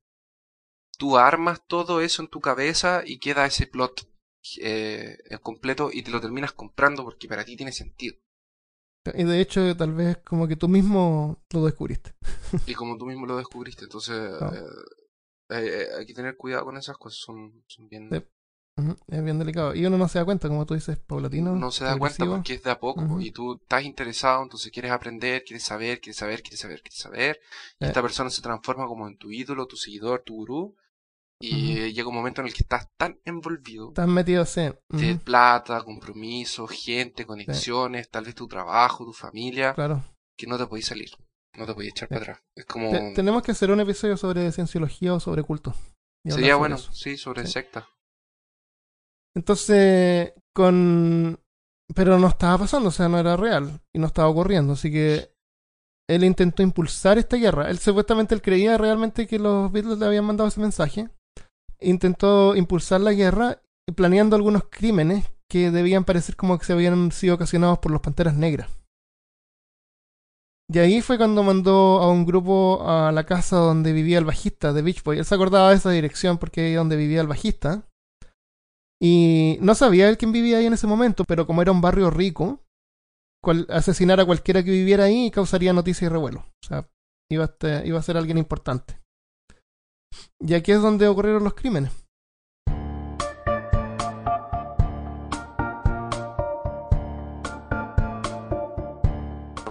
[0.98, 4.08] tú armas todo eso en tu cabeza y queda ese plot
[4.62, 8.16] eh, completo y te lo terminas comprando porque para ti tiene sentido.
[9.14, 12.16] Y de hecho, tal vez como que tú mismo lo descubriste.
[12.66, 14.16] y como tú mismo lo descubriste, entonces...
[14.16, 14.64] Eh,
[15.50, 18.10] hay que tener cuidado con esas cosas, son, son bien...
[19.08, 19.74] Es bien delicado.
[19.74, 21.56] Y uno no se da cuenta, como tú dices, paulatino.
[21.56, 23.22] No se da cuenta porque es de a poco.
[23.22, 27.40] Y tú estás interesado, entonces quieres aprender, quieres saber, quieres saber, quieres saber, quieres saber.
[27.80, 27.88] Y eh.
[27.88, 30.76] esta persona se transforma como en tu ídolo, tu seguidor, tu gurú.
[31.40, 33.90] Y llega un momento en el que estás tan envolvido.
[33.90, 34.70] Estás metido, sí.
[34.90, 39.74] De plata, compromiso, gente, conexiones, tal vez tu trabajo, tu familia.
[39.74, 40.04] Claro.
[40.38, 41.12] Que no te podéis salir.
[41.58, 42.44] No te voy a echar para atrás.
[42.56, 42.92] Es como...
[43.14, 45.74] tenemos que hacer un episodio sobre cienciología o sobre culto.
[46.26, 47.88] Sería bueno, sí, sobre secta.
[49.36, 51.40] Entonces, con...
[51.94, 55.36] Pero no estaba pasando, o sea, no era real y no estaba ocurriendo, así que
[56.10, 57.70] él intentó impulsar esta guerra.
[57.70, 61.10] Él supuestamente él creía realmente que los Beatles le habían mandado ese mensaje.
[61.80, 63.62] Intentó impulsar la guerra
[63.96, 68.36] planeando algunos crímenes que debían parecer como que se habían sido ocasionados por los Panteras
[68.36, 68.70] Negras.
[70.68, 74.74] Y ahí fue cuando mandó a un grupo a la casa donde vivía el bajista
[74.74, 75.20] de Beach Boy.
[75.20, 77.88] Él se acordaba de esa dirección porque ahí donde vivía el bajista.
[79.00, 82.10] Y no sabía él quién vivía ahí en ese momento, pero como era un barrio
[82.10, 82.64] rico,
[83.70, 86.40] asesinar a cualquiera que viviera ahí causaría noticia y revuelo.
[86.40, 86.90] O sea,
[87.30, 89.00] iba a, iba a ser alguien importante.
[90.40, 91.92] Y aquí es donde ocurrieron los crímenes.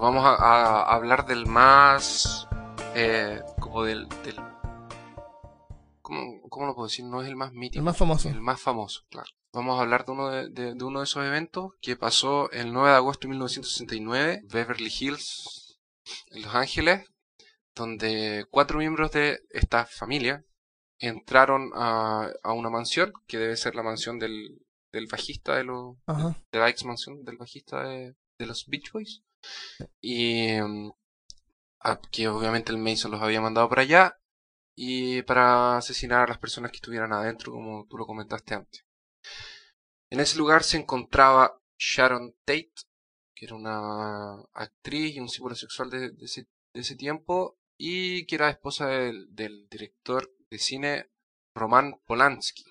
[0.04, 2.46] Vamos a, hablar del más,
[2.94, 4.36] eh, como del, del
[6.02, 7.06] ¿cómo, ¿cómo, lo puedo decir?
[7.06, 7.78] No es el más mítico.
[7.78, 8.28] El más famoso.
[8.28, 9.28] El más famoso, claro.
[9.52, 12.90] Vamos a hablar de uno de, de, uno de esos eventos que pasó el 9
[12.90, 15.80] de agosto de 1969, Beverly Hills,
[16.32, 17.08] en Los Ángeles,
[17.74, 20.44] donde cuatro miembros de esta familia
[20.98, 24.60] entraron a, a una mansión, que debe ser la mansión del,
[24.92, 25.96] del bajista de los...
[26.52, 29.22] De, la ex mansión del bajista de, de los Beach Boys.
[30.00, 30.92] Y mm,
[32.10, 34.18] que obviamente el Mason los había mandado para allá
[34.76, 38.84] y para asesinar a las personas que estuvieran adentro, como tú lo comentaste antes.
[40.10, 42.72] En ese lugar se encontraba Sharon Tate,
[43.34, 48.34] que era una actriz y un símbolo sexual de, ese de ese tiempo y que
[48.34, 51.10] era esposa del, del director de cine
[51.54, 52.64] Roman Polanski.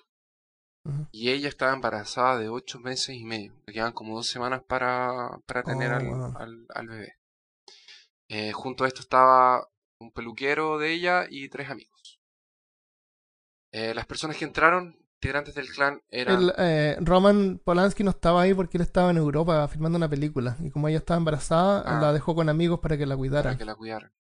[1.12, 3.54] Y ella estaba embarazada de ocho meses y medio.
[3.66, 6.36] Le quedaban como dos semanas para, para tener Oh, al, wow.
[6.36, 7.14] al- al bebé.
[8.28, 9.66] Eh, junto a esto estaba
[9.98, 12.20] un peluquero de ella y tres amigos.
[13.72, 16.42] Eh, las personas que entraron, integrantes del clan, eran...
[16.42, 20.56] El, eh, Roman Polanski no estaba ahí porque él estaba en Europa filmando una película.
[20.60, 22.00] Y como ella estaba embarazada, Ah.
[22.00, 23.58] la dejó con amigos para que la para cuidaran.
[23.58, 24.12] que la cuidaran.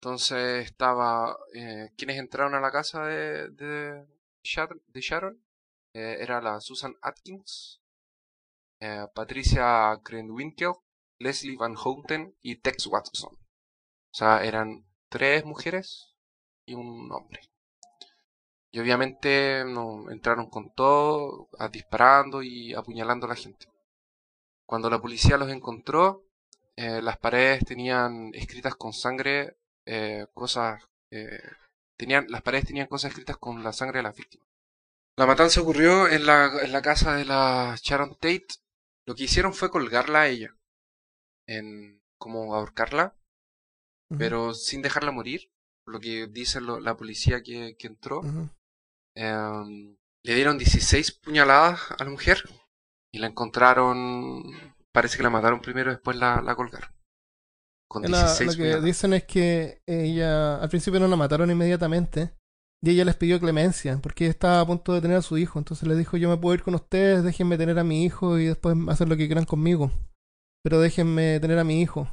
[0.00, 1.36] Entonces estaba...
[1.54, 4.06] Eh, quienes entraron a la casa de, de,
[4.44, 5.42] de Sharon
[5.94, 7.80] eh, era la Susan Atkins,
[8.80, 10.72] eh, Patricia Krenwinkel,
[11.18, 13.32] Leslie Van Houten y Tex Watson.
[13.32, 16.14] O sea, eran tres mujeres
[16.66, 17.40] y un hombre.
[18.70, 23.66] Y obviamente entraron con todo, disparando y apuñalando a la gente.
[24.66, 26.24] Cuando la policía los encontró,
[26.76, 29.56] eh, las paredes tenían escritas con sangre
[30.34, 30.82] cosas.
[31.98, 34.48] Tenían, las paredes tenían cosas escritas con la sangre de las víctimas.
[35.16, 38.46] La matanza ocurrió en la, en la casa de la Sharon Tate.
[39.06, 40.56] Lo que hicieron fue colgarla a ella.
[41.46, 43.14] En, como ahorcarla,
[44.18, 45.50] pero sin dejarla morir.
[45.86, 48.22] Lo que dice lo- la policía que, que entró.
[49.14, 52.42] Em, le dieron 16 puñaladas a la mujer
[53.12, 54.42] y la encontraron.
[54.92, 56.93] Parece que la mataron primero y después la, la colgaron.
[57.88, 62.34] Con La- 16 lo que dicen es que ella al principio no la mataron inmediatamente
[62.82, 65.58] y ella les pidió clemencia porque estaba a punto de tener a su hijo.
[65.58, 68.46] Entonces le dijo: Yo me puedo ir con ustedes, déjenme tener a mi hijo y
[68.46, 69.90] después hacer lo que quieran conmigo.
[70.62, 72.08] Pero déjenme tener a mi hijo.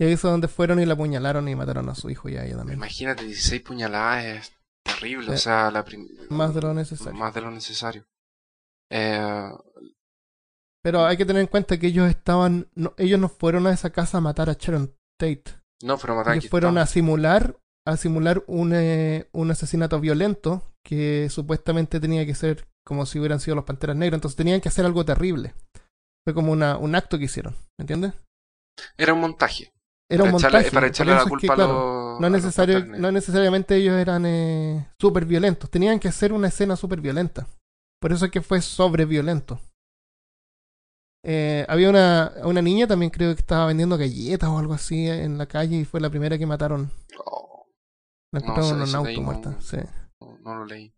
[0.00, 2.44] Y ahí es donde fueron y la apuñalaron y mataron a su hijo y a
[2.44, 2.78] ella también.
[2.78, 4.52] Imagínate, 16 puñaladas es
[4.84, 5.30] terrible.
[5.30, 5.84] O Eh, sea, la
[6.30, 7.14] Más de lo necesario.
[7.18, 8.04] más de lo necesario.
[8.90, 9.50] Eh,
[10.82, 12.68] Pero hay que tener en cuenta que ellos estaban.
[12.74, 14.94] no- ellos no fueron a esa casa a matar a Sharon
[15.82, 17.56] No, fueron a simular
[17.86, 23.40] a simular un, eh, un asesinato violento que supuestamente tenía que ser como si hubieran
[23.40, 24.18] sido los Panteras Negras.
[24.18, 25.54] Entonces tenían que hacer algo terrible.
[26.26, 28.14] Fue como una, un acto que hicieron, ¿me entiendes?
[28.96, 29.72] Era un montaje.
[30.10, 30.74] Era un echarle, montaje.
[30.74, 32.20] para echarle la es culpa que, a claro, los.
[32.20, 35.70] no, a los no necesariamente ellos eran eh, súper violentos.
[35.70, 37.46] Tenían que hacer una escena súper violenta.
[38.00, 39.60] Por eso es que fue sobre violento.
[41.26, 45.38] Eh, había una, una niña también creo que estaba vendiendo galletas o algo así en
[45.38, 46.90] la calle y fue la primera que mataron.
[47.24, 47.66] Oh,
[48.32, 49.56] La encontraron en un auto no- muerta.
[49.60, 49.78] Sí.
[50.20, 50.92] no, lo leí.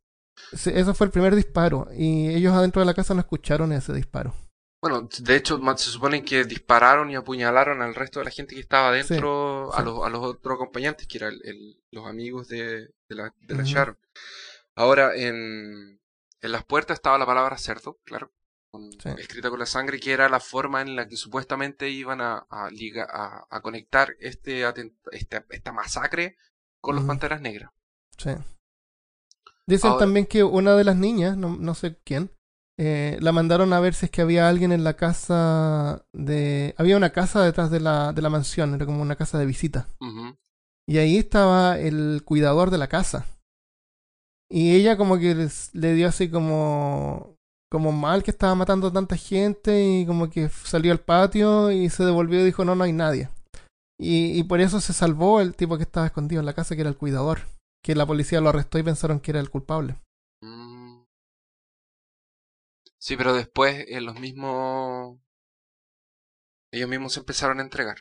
[0.53, 1.89] Sí, Eso fue el primer disparo.
[1.97, 4.35] Y ellos adentro de la casa no escucharon ese disparo.
[4.83, 8.61] Bueno, de hecho, se supone que dispararon y apuñalaron al resto de la gente que
[8.61, 12.89] estaba adentro, Sí, a, los, a los otros acompañantes, que eran el- los amigos de,
[13.09, 13.71] de la, de la Ujú.
[13.73, 13.99] Sharon.
[14.75, 15.99] Ahora, en,
[16.43, 18.31] en las puertas estaba la palabra cerdo, claro,
[18.77, 19.09] con- Sí.
[19.19, 22.71] escrita con la sangre, que era la forma en la que supuestamente iban a, a,
[22.71, 26.37] liga- a, a conectar este, atent- esta, masacre
[26.81, 27.05] con los.
[27.05, 27.71] Panteras Negras.
[28.19, 28.31] Sí.
[29.67, 32.31] Dicen Ahora- también que una de las niñas, no, no sé quién,
[32.79, 36.75] eh, la mandaron a ver si es que había alguien en la casa de...
[36.79, 39.89] Había una casa detrás de la, de la mansión, era como una casa de visita.
[40.89, 43.27] Y ahí estaba el cuidador de la casa.
[44.49, 47.36] Y ella como que les- le dio así como
[47.71, 51.89] como mal que estaba matando a tanta gente y como que salió al patio y
[51.91, 53.29] se devolvió y dijo no, no hay nadie.
[53.99, 56.83] Y, y por eso se salvó el tipo que estaba escondido en la casa, que
[56.83, 57.41] era el cuidador.
[57.83, 59.97] Que la policía lo arrestó y pensaron que era el culpable.
[60.43, 61.05] Mm.
[62.99, 65.19] Sí, pero después eh, los mismos...
[66.73, 67.99] Ellos mismos se empezaron a entregar.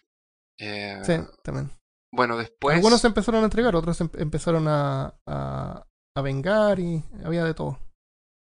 [0.59, 1.13] Eh, Sí,
[1.43, 1.72] también.
[2.11, 2.76] Bueno, después...
[2.76, 5.86] Algunos se empezaron a entregar, otros em- empezaron a, a,
[6.18, 7.80] a vengar y había de todo.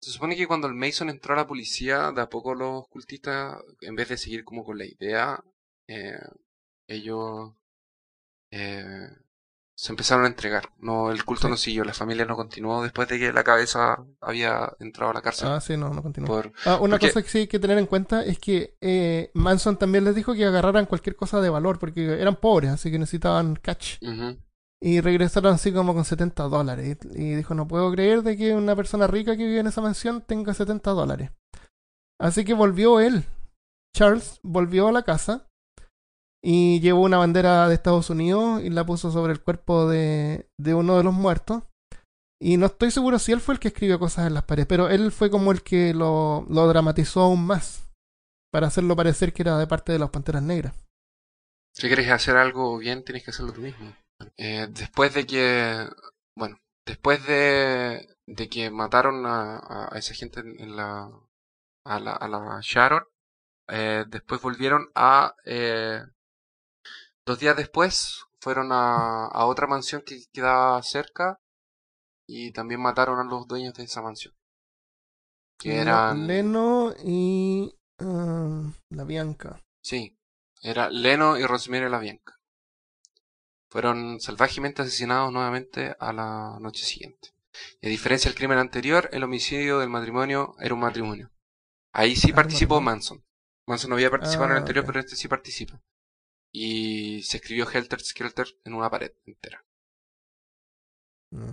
[0.01, 3.57] Se supone que cuando el Mason entró a la policía, de a poco los cultistas,
[3.81, 5.43] en vez de seguir como con la idea,
[5.87, 6.17] eh,
[6.87, 7.51] ellos
[8.51, 9.07] eh,
[9.75, 10.69] se empezaron a entregar.
[10.79, 11.51] No, el culto Sí.
[11.51, 15.21] no siguió, la familia no continuó después de que la cabeza había entrado a la
[15.21, 15.49] cárcel.
[15.49, 16.27] Ah, sí, no, no continúa.
[16.27, 19.31] por, Ah, una Porque- cosa que sí hay que tener en cuenta es que eh,
[19.33, 22.99] Manson también les dijo que agarraran cualquier cosa de valor porque eran pobres, así que
[22.99, 23.97] necesitaban catch.
[24.81, 26.97] Y regresaron así como con 70 dólares.
[27.13, 30.21] Y, dijo, no puedo creer de que una persona rica que vive en esa mansión
[30.21, 31.31] tenga 70 dólares.
[32.19, 33.25] Así que volvió él.
[33.95, 35.47] Charles volvió a la casa
[36.41, 40.73] y llevó una bandera de Estados Unidos y la puso sobre el cuerpo de, de
[40.73, 41.63] uno de los muertos.
[42.41, 44.89] Y no estoy seguro si él fue el que escribió cosas en las paredes, pero
[44.89, 47.89] él fue como el que lo, lo dramatizó aún más.
[48.51, 50.73] Para hacerlo parecer que era de parte de las Panteras Negras.
[51.75, 53.93] Si quieres hacer algo bien, tienes que hacerlo tú mismo.
[54.37, 55.87] Eh, después de que,
[56.35, 61.09] bueno, después de, de que mataron a, a esa gente en, la,
[61.85, 63.03] a la, a la Sharon,
[63.67, 66.01] eh, después volvieron a eh,
[67.29, 71.39] Dos días después fueron a, a otra mansión que quedaba cerca
[72.27, 74.33] y también mataron a los dueños de esa mansión.
[75.59, 76.25] Que eran...
[76.25, 79.61] Leno y ah, la Bianca.
[79.83, 80.17] Sí,
[80.63, 82.38] era Leno y Rosemary LaBianca.
[83.69, 87.29] Fueron salvajemente asesinados nuevamente a la noche siguiente.
[87.81, 91.31] Y a diferencia del crimen anterior, el homicidio del matrimonio era un matrimonio.
[91.93, 92.81] Ahí sí Ah, participó.
[92.81, 93.23] Manson.
[93.67, 95.81] Manson no había participado en el Ah, anterior, pero este sí participa.
[96.51, 99.63] Y se escribió Helter Skelter en una pared entera.
[101.31, 101.51] Mm.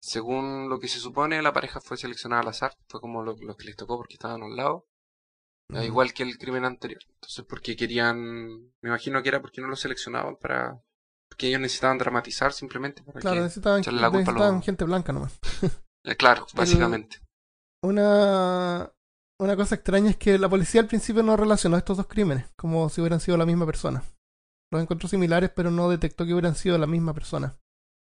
[0.00, 2.76] Según lo que se supone, la pareja fue seleccionada al azar.
[2.88, 4.86] Fue como lo, lo que les tocó porque estaban a un lado.
[5.68, 5.82] Ujú.
[5.82, 7.02] Igual que el crimen anterior.
[7.14, 8.72] Entonces, porque querían.
[8.80, 10.80] Me imagino que era porque no lo seleccionaban para.
[11.36, 13.42] Porque ellos necesitaban dramatizar simplemente para Claro, que.
[13.42, 15.38] necesitaban, echarle la culpa a necesitaban los- gente blanca nomás.
[16.04, 17.18] Eh, claro, básicamente.
[17.82, 18.90] Una,
[19.38, 22.88] una cosa extraña es que la policía al principio no relacionó estos dos crímenes como
[22.88, 24.02] si hubieran sido la misma persona.
[24.72, 27.54] Los encontró similares, pero no detectó que hubieran sido la misma persona.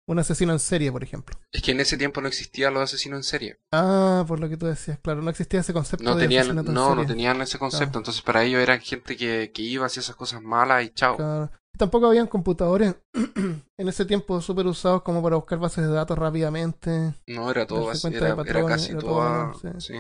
[0.09, 1.39] Un asesino en serie, por ejemplo.
[1.53, 3.61] Es que en ese tiempo no existían los asesinos en serie.
[3.75, 6.65] Ah, por lo que tú decías, claro, no existía ese concepto No de tenían, en
[6.73, 7.89] no, no tenían ese concepto.
[7.93, 7.99] Claro.
[8.01, 11.17] Entonces, para ellos eran gente que, que iba hacia esas cosas malas y chao.
[11.17, 11.51] Claro.
[11.79, 17.15] Tampoco habían computadores en ese tiempo súper usados como para buscar bases de datos rápidamente.
[17.27, 18.09] No, era todo así.
[18.09, 19.47] Era, era casi era todo toda.
[19.47, 19.93] manual, sí.
[19.95, 19.99] sí.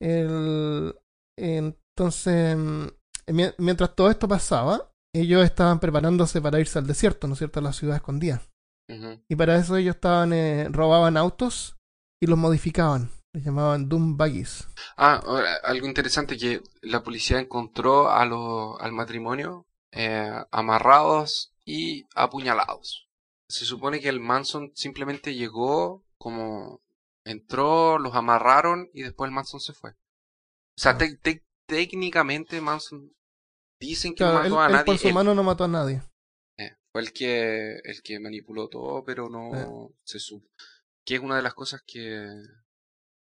[0.00, 0.94] El,
[1.38, 2.86] entonces, mm,
[3.28, 7.60] mi- mientras todo esto pasaba, ellos estaban preparándose para irse al desierto, ¿no es cierto?,
[7.60, 8.42] a la ciudad escondida.
[9.30, 11.76] Y para eso ellos estaban eh, robaban autos
[12.22, 13.08] y los modificaban.
[13.32, 14.68] Les llamaban Doom Buggies.
[14.96, 19.64] Ah, ahora, algo interesante que la policía encontró a lo- al matrimonio
[19.94, 23.08] eh, amarrados y apuñalados.
[23.48, 26.80] Se supone que el Manson simplemente llegó como
[27.24, 29.90] entró, los amarraron y después el Manson se fue.
[29.92, 30.98] O sea, Ah.
[30.98, 33.12] te- te- técnicamente Manson
[33.80, 34.84] dicen que Claro, no él, mató a él nadie.
[34.86, 36.02] por su él- mano no mató a nadie.
[36.58, 40.48] eh, fue el que el que manipuló todo, pero no se supo.
[41.04, 42.26] Que es una de las cosas que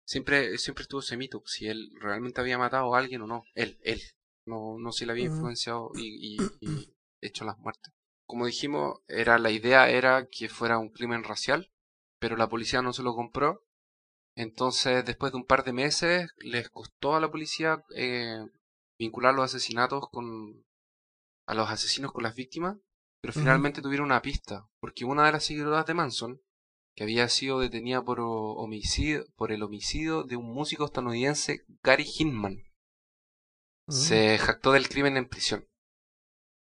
[0.06, 3.44] siempre siempre estuvo ese mito, si él realmente había matado a alguien o no.
[3.56, 4.02] Él, él.
[4.46, 7.94] No, no si le había influenciado y, y- y hecho las muertes.
[8.26, 11.72] Como dijimos, era la idea era que fuera un crimen racial,
[12.20, 13.64] pero la policía no se lo compró.
[14.36, 18.40] Entonces, después de un par de meses, les costó a la policía eh,
[18.98, 20.64] vincular los asesinatos con
[21.48, 22.78] a los asesinos con las víctimas,
[23.22, 26.42] pero finalmente tuvieron una pista, porque una de las seguidoras de Manson,
[26.96, 32.64] que había sido detenida por homicidio, por el homicidio de un músico estadounidense, Gary Hinman,
[33.92, 35.66] Se jactó del crimen en prisión.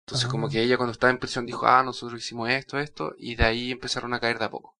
[0.07, 0.51] Entonces, como Ah.
[0.51, 3.71] que ella cuando estaba en prisión dijo, ah, nosotros hicimos esto, esto, y de ahí
[3.73, 4.75] empezaron a caer de a poco.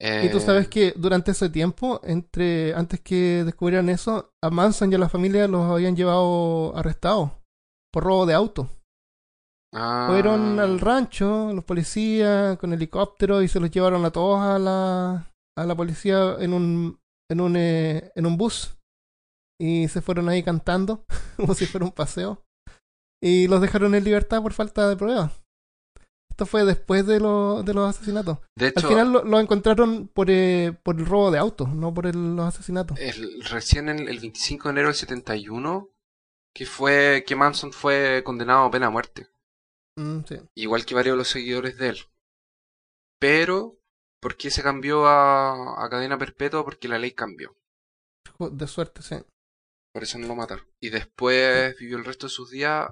[0.00, 4.90] Y tú Eh, sabes que durante ese tiempo, entre antes que descubrieran eso, a Manson
[4.90, 7.30] y a la familia los habían llevado arrestados
[7.92, 8.68] por robo de auto.
[9.72, 14.58] ah, Fueron al rancho, los policías, con helicóptero y se los llevaron a todos a
[14.58, 18.76] la, a la policía en un, en un, eh, en un bus.
[19.60, 21.04] Y se fueron ahí cantando,
[21.36, 22.42] como si fuera un paseo.
[23.22, 25.32] Y los dejaron en libertad por falta de pruebas.
[26.30, 28.38] Esto fue después de, lo- de los asesinatos.
[28.58, 32.06] De Al final lo, lo encontraron por, eh, por el robo de autos, no por
[32.06, 32.98] el- los asesinatos.
[32.98, 35.90] el- recién el 25 de enero del 71,
[36.52, 39.28] que fue que Manson fue condenado a pena de muerte.
[39.96, 40.40] Mm, sí.
[40.56, 41.98] igual que varios de los seguidores de él.
[43.20, 43.78] Pero,
[44.20, 46.64] ¿por qué se cambió a, a cadena perpetua?
[46.64, 47.56] Porque la ley cambió.
[48.38, 49.16] De suerte, sí.
[49.94, 50.66] Por eso no lo mataron.
[50.80, 52.88] Y después vivió el resto de sus días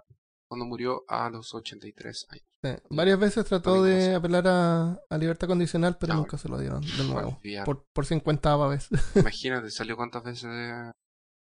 [0.49, 2.45] cuando murió a los 83 años.
[2.63, 2.71] Sí.
[2.91, 6.81] Varias veces trató de apelar a, a libertad condicional, pero Ah, nunca se lo dieron
[6.81, 7.41] de nuevo.
[7.65, 8.89] Por, por 50 vez.
[9.17, 10.93] Imagínate, salió cuántas veces de...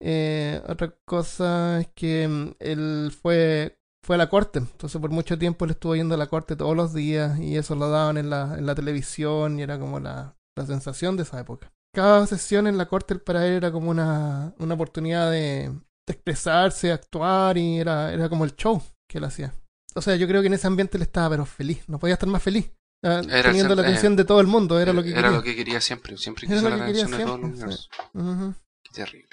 [0.01, 4.59] Eh, otra cosa es que mm, él fue, fue a la corte.
[4.59, 7.75] Entonces, por mucho tiempo él estuvo yendo a la corte todos los días y eso
[7.75, 11.41] lo daban en la, en la televisión y era como la, la sensación de esa
[11.41, 11.73] época.
[11.93, 16.91] Cada sesión en la corte para él era como una, una oportunidad de, de expresarse,
[16.91, 19.53] actuar y era, era como el show que él hacía.
[19.95, 22.29] O sea, yo creo que en ese ambiente él estaba pero feliz, no podía estar
[22.29, 22.71] más feliz.
[23.03, 25.37] Era el teniendo la atención de todo el mundo, era lo que era quería.
[25.37, 26.17] lo que quería siempre.
[26.17, 28.55] Siempre Era quiso la atención de todo el.
[28.83, 29.29] Qué terrible.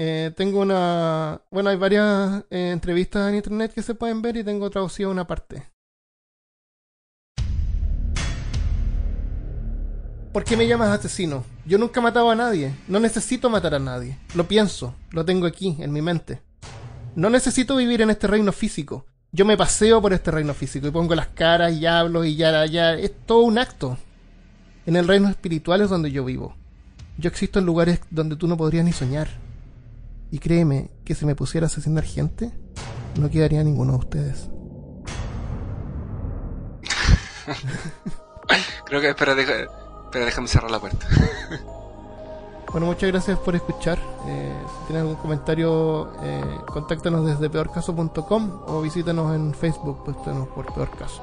[0.00, 1.42] Eh, tengo una.
[1.50, 5.26] Bueno, hay varias eh, entrevistas en internet que se pueden ver y tengo traducido una
[5.26, 5.70] parte.
[10.38, 11.44] ¿Por qué me llamas asesino?
[11.66, 12.72] Yo nunca he matado a nadie.
[12.86, 14.20] No necesito matar a nadie.
[14.36, 14.94] Lo pienso.
[15.10, 16.40] Lo tengo aquí, en mi mente.
[17.16, 19.04] No necesito vivir en este reino físico.
[19.32, 22.64] Yo me paseo por este reino físico y pongo las caras y hablo y ya,
[22.66, 22.94] ya.
[22.94, 23.98] Es todo un acto.
[24.86, 26.54] En el reino espiritual es donde yo vivo.
[27.16, 29.26] Yo existo en lugares donde tú no podrías ni soñar.
[30.30, 32.52] Y créeme que si me pusiera a asesinar gente,
[33.18, 34.48] no quedaría ninguno de ustedes.
[38.86, 39.34] Creo que espera,
[40.08, 41.06] espera, déjame cerrar la puerta.
[42.70, 43.98] Bueno, muchas gracias por escuchar.
[44.26, 50.72] Eh, si tienes algún comentario, eh, contáctanos desde peorcaso.com o visítanos en Facebook, tenemos por
[50.74, 51.22] Peor Caso.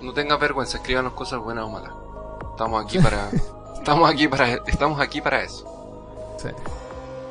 [0.00, 1.92] No tengas vergüenza, escríbanos cosas buenas o malas.
[2.50, 3.30] Estamos aquí para,
[3.78, 6.36] estamos aquí para, estamos aquí para eso.
[6.38, 6.48] Sí.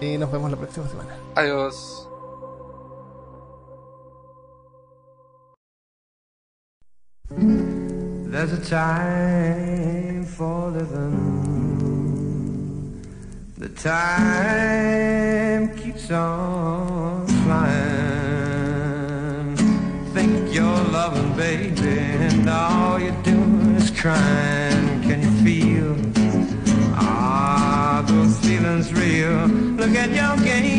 [0.06, 1.18] Y nos vemos la próxima semana.
[1.36, 2.08] Adiós.
[8.36, 11.16] There's a time for living.
[13.58, 17.96] The time keeps on flying.
[20.14, 25.02] Think you're loving, baby, and all you're doing is crying.
[25.04, 25.96] Can you feel?
[26.94, 29.48] Ah, those feelings real.
[29.80, 30.75] Look at your game,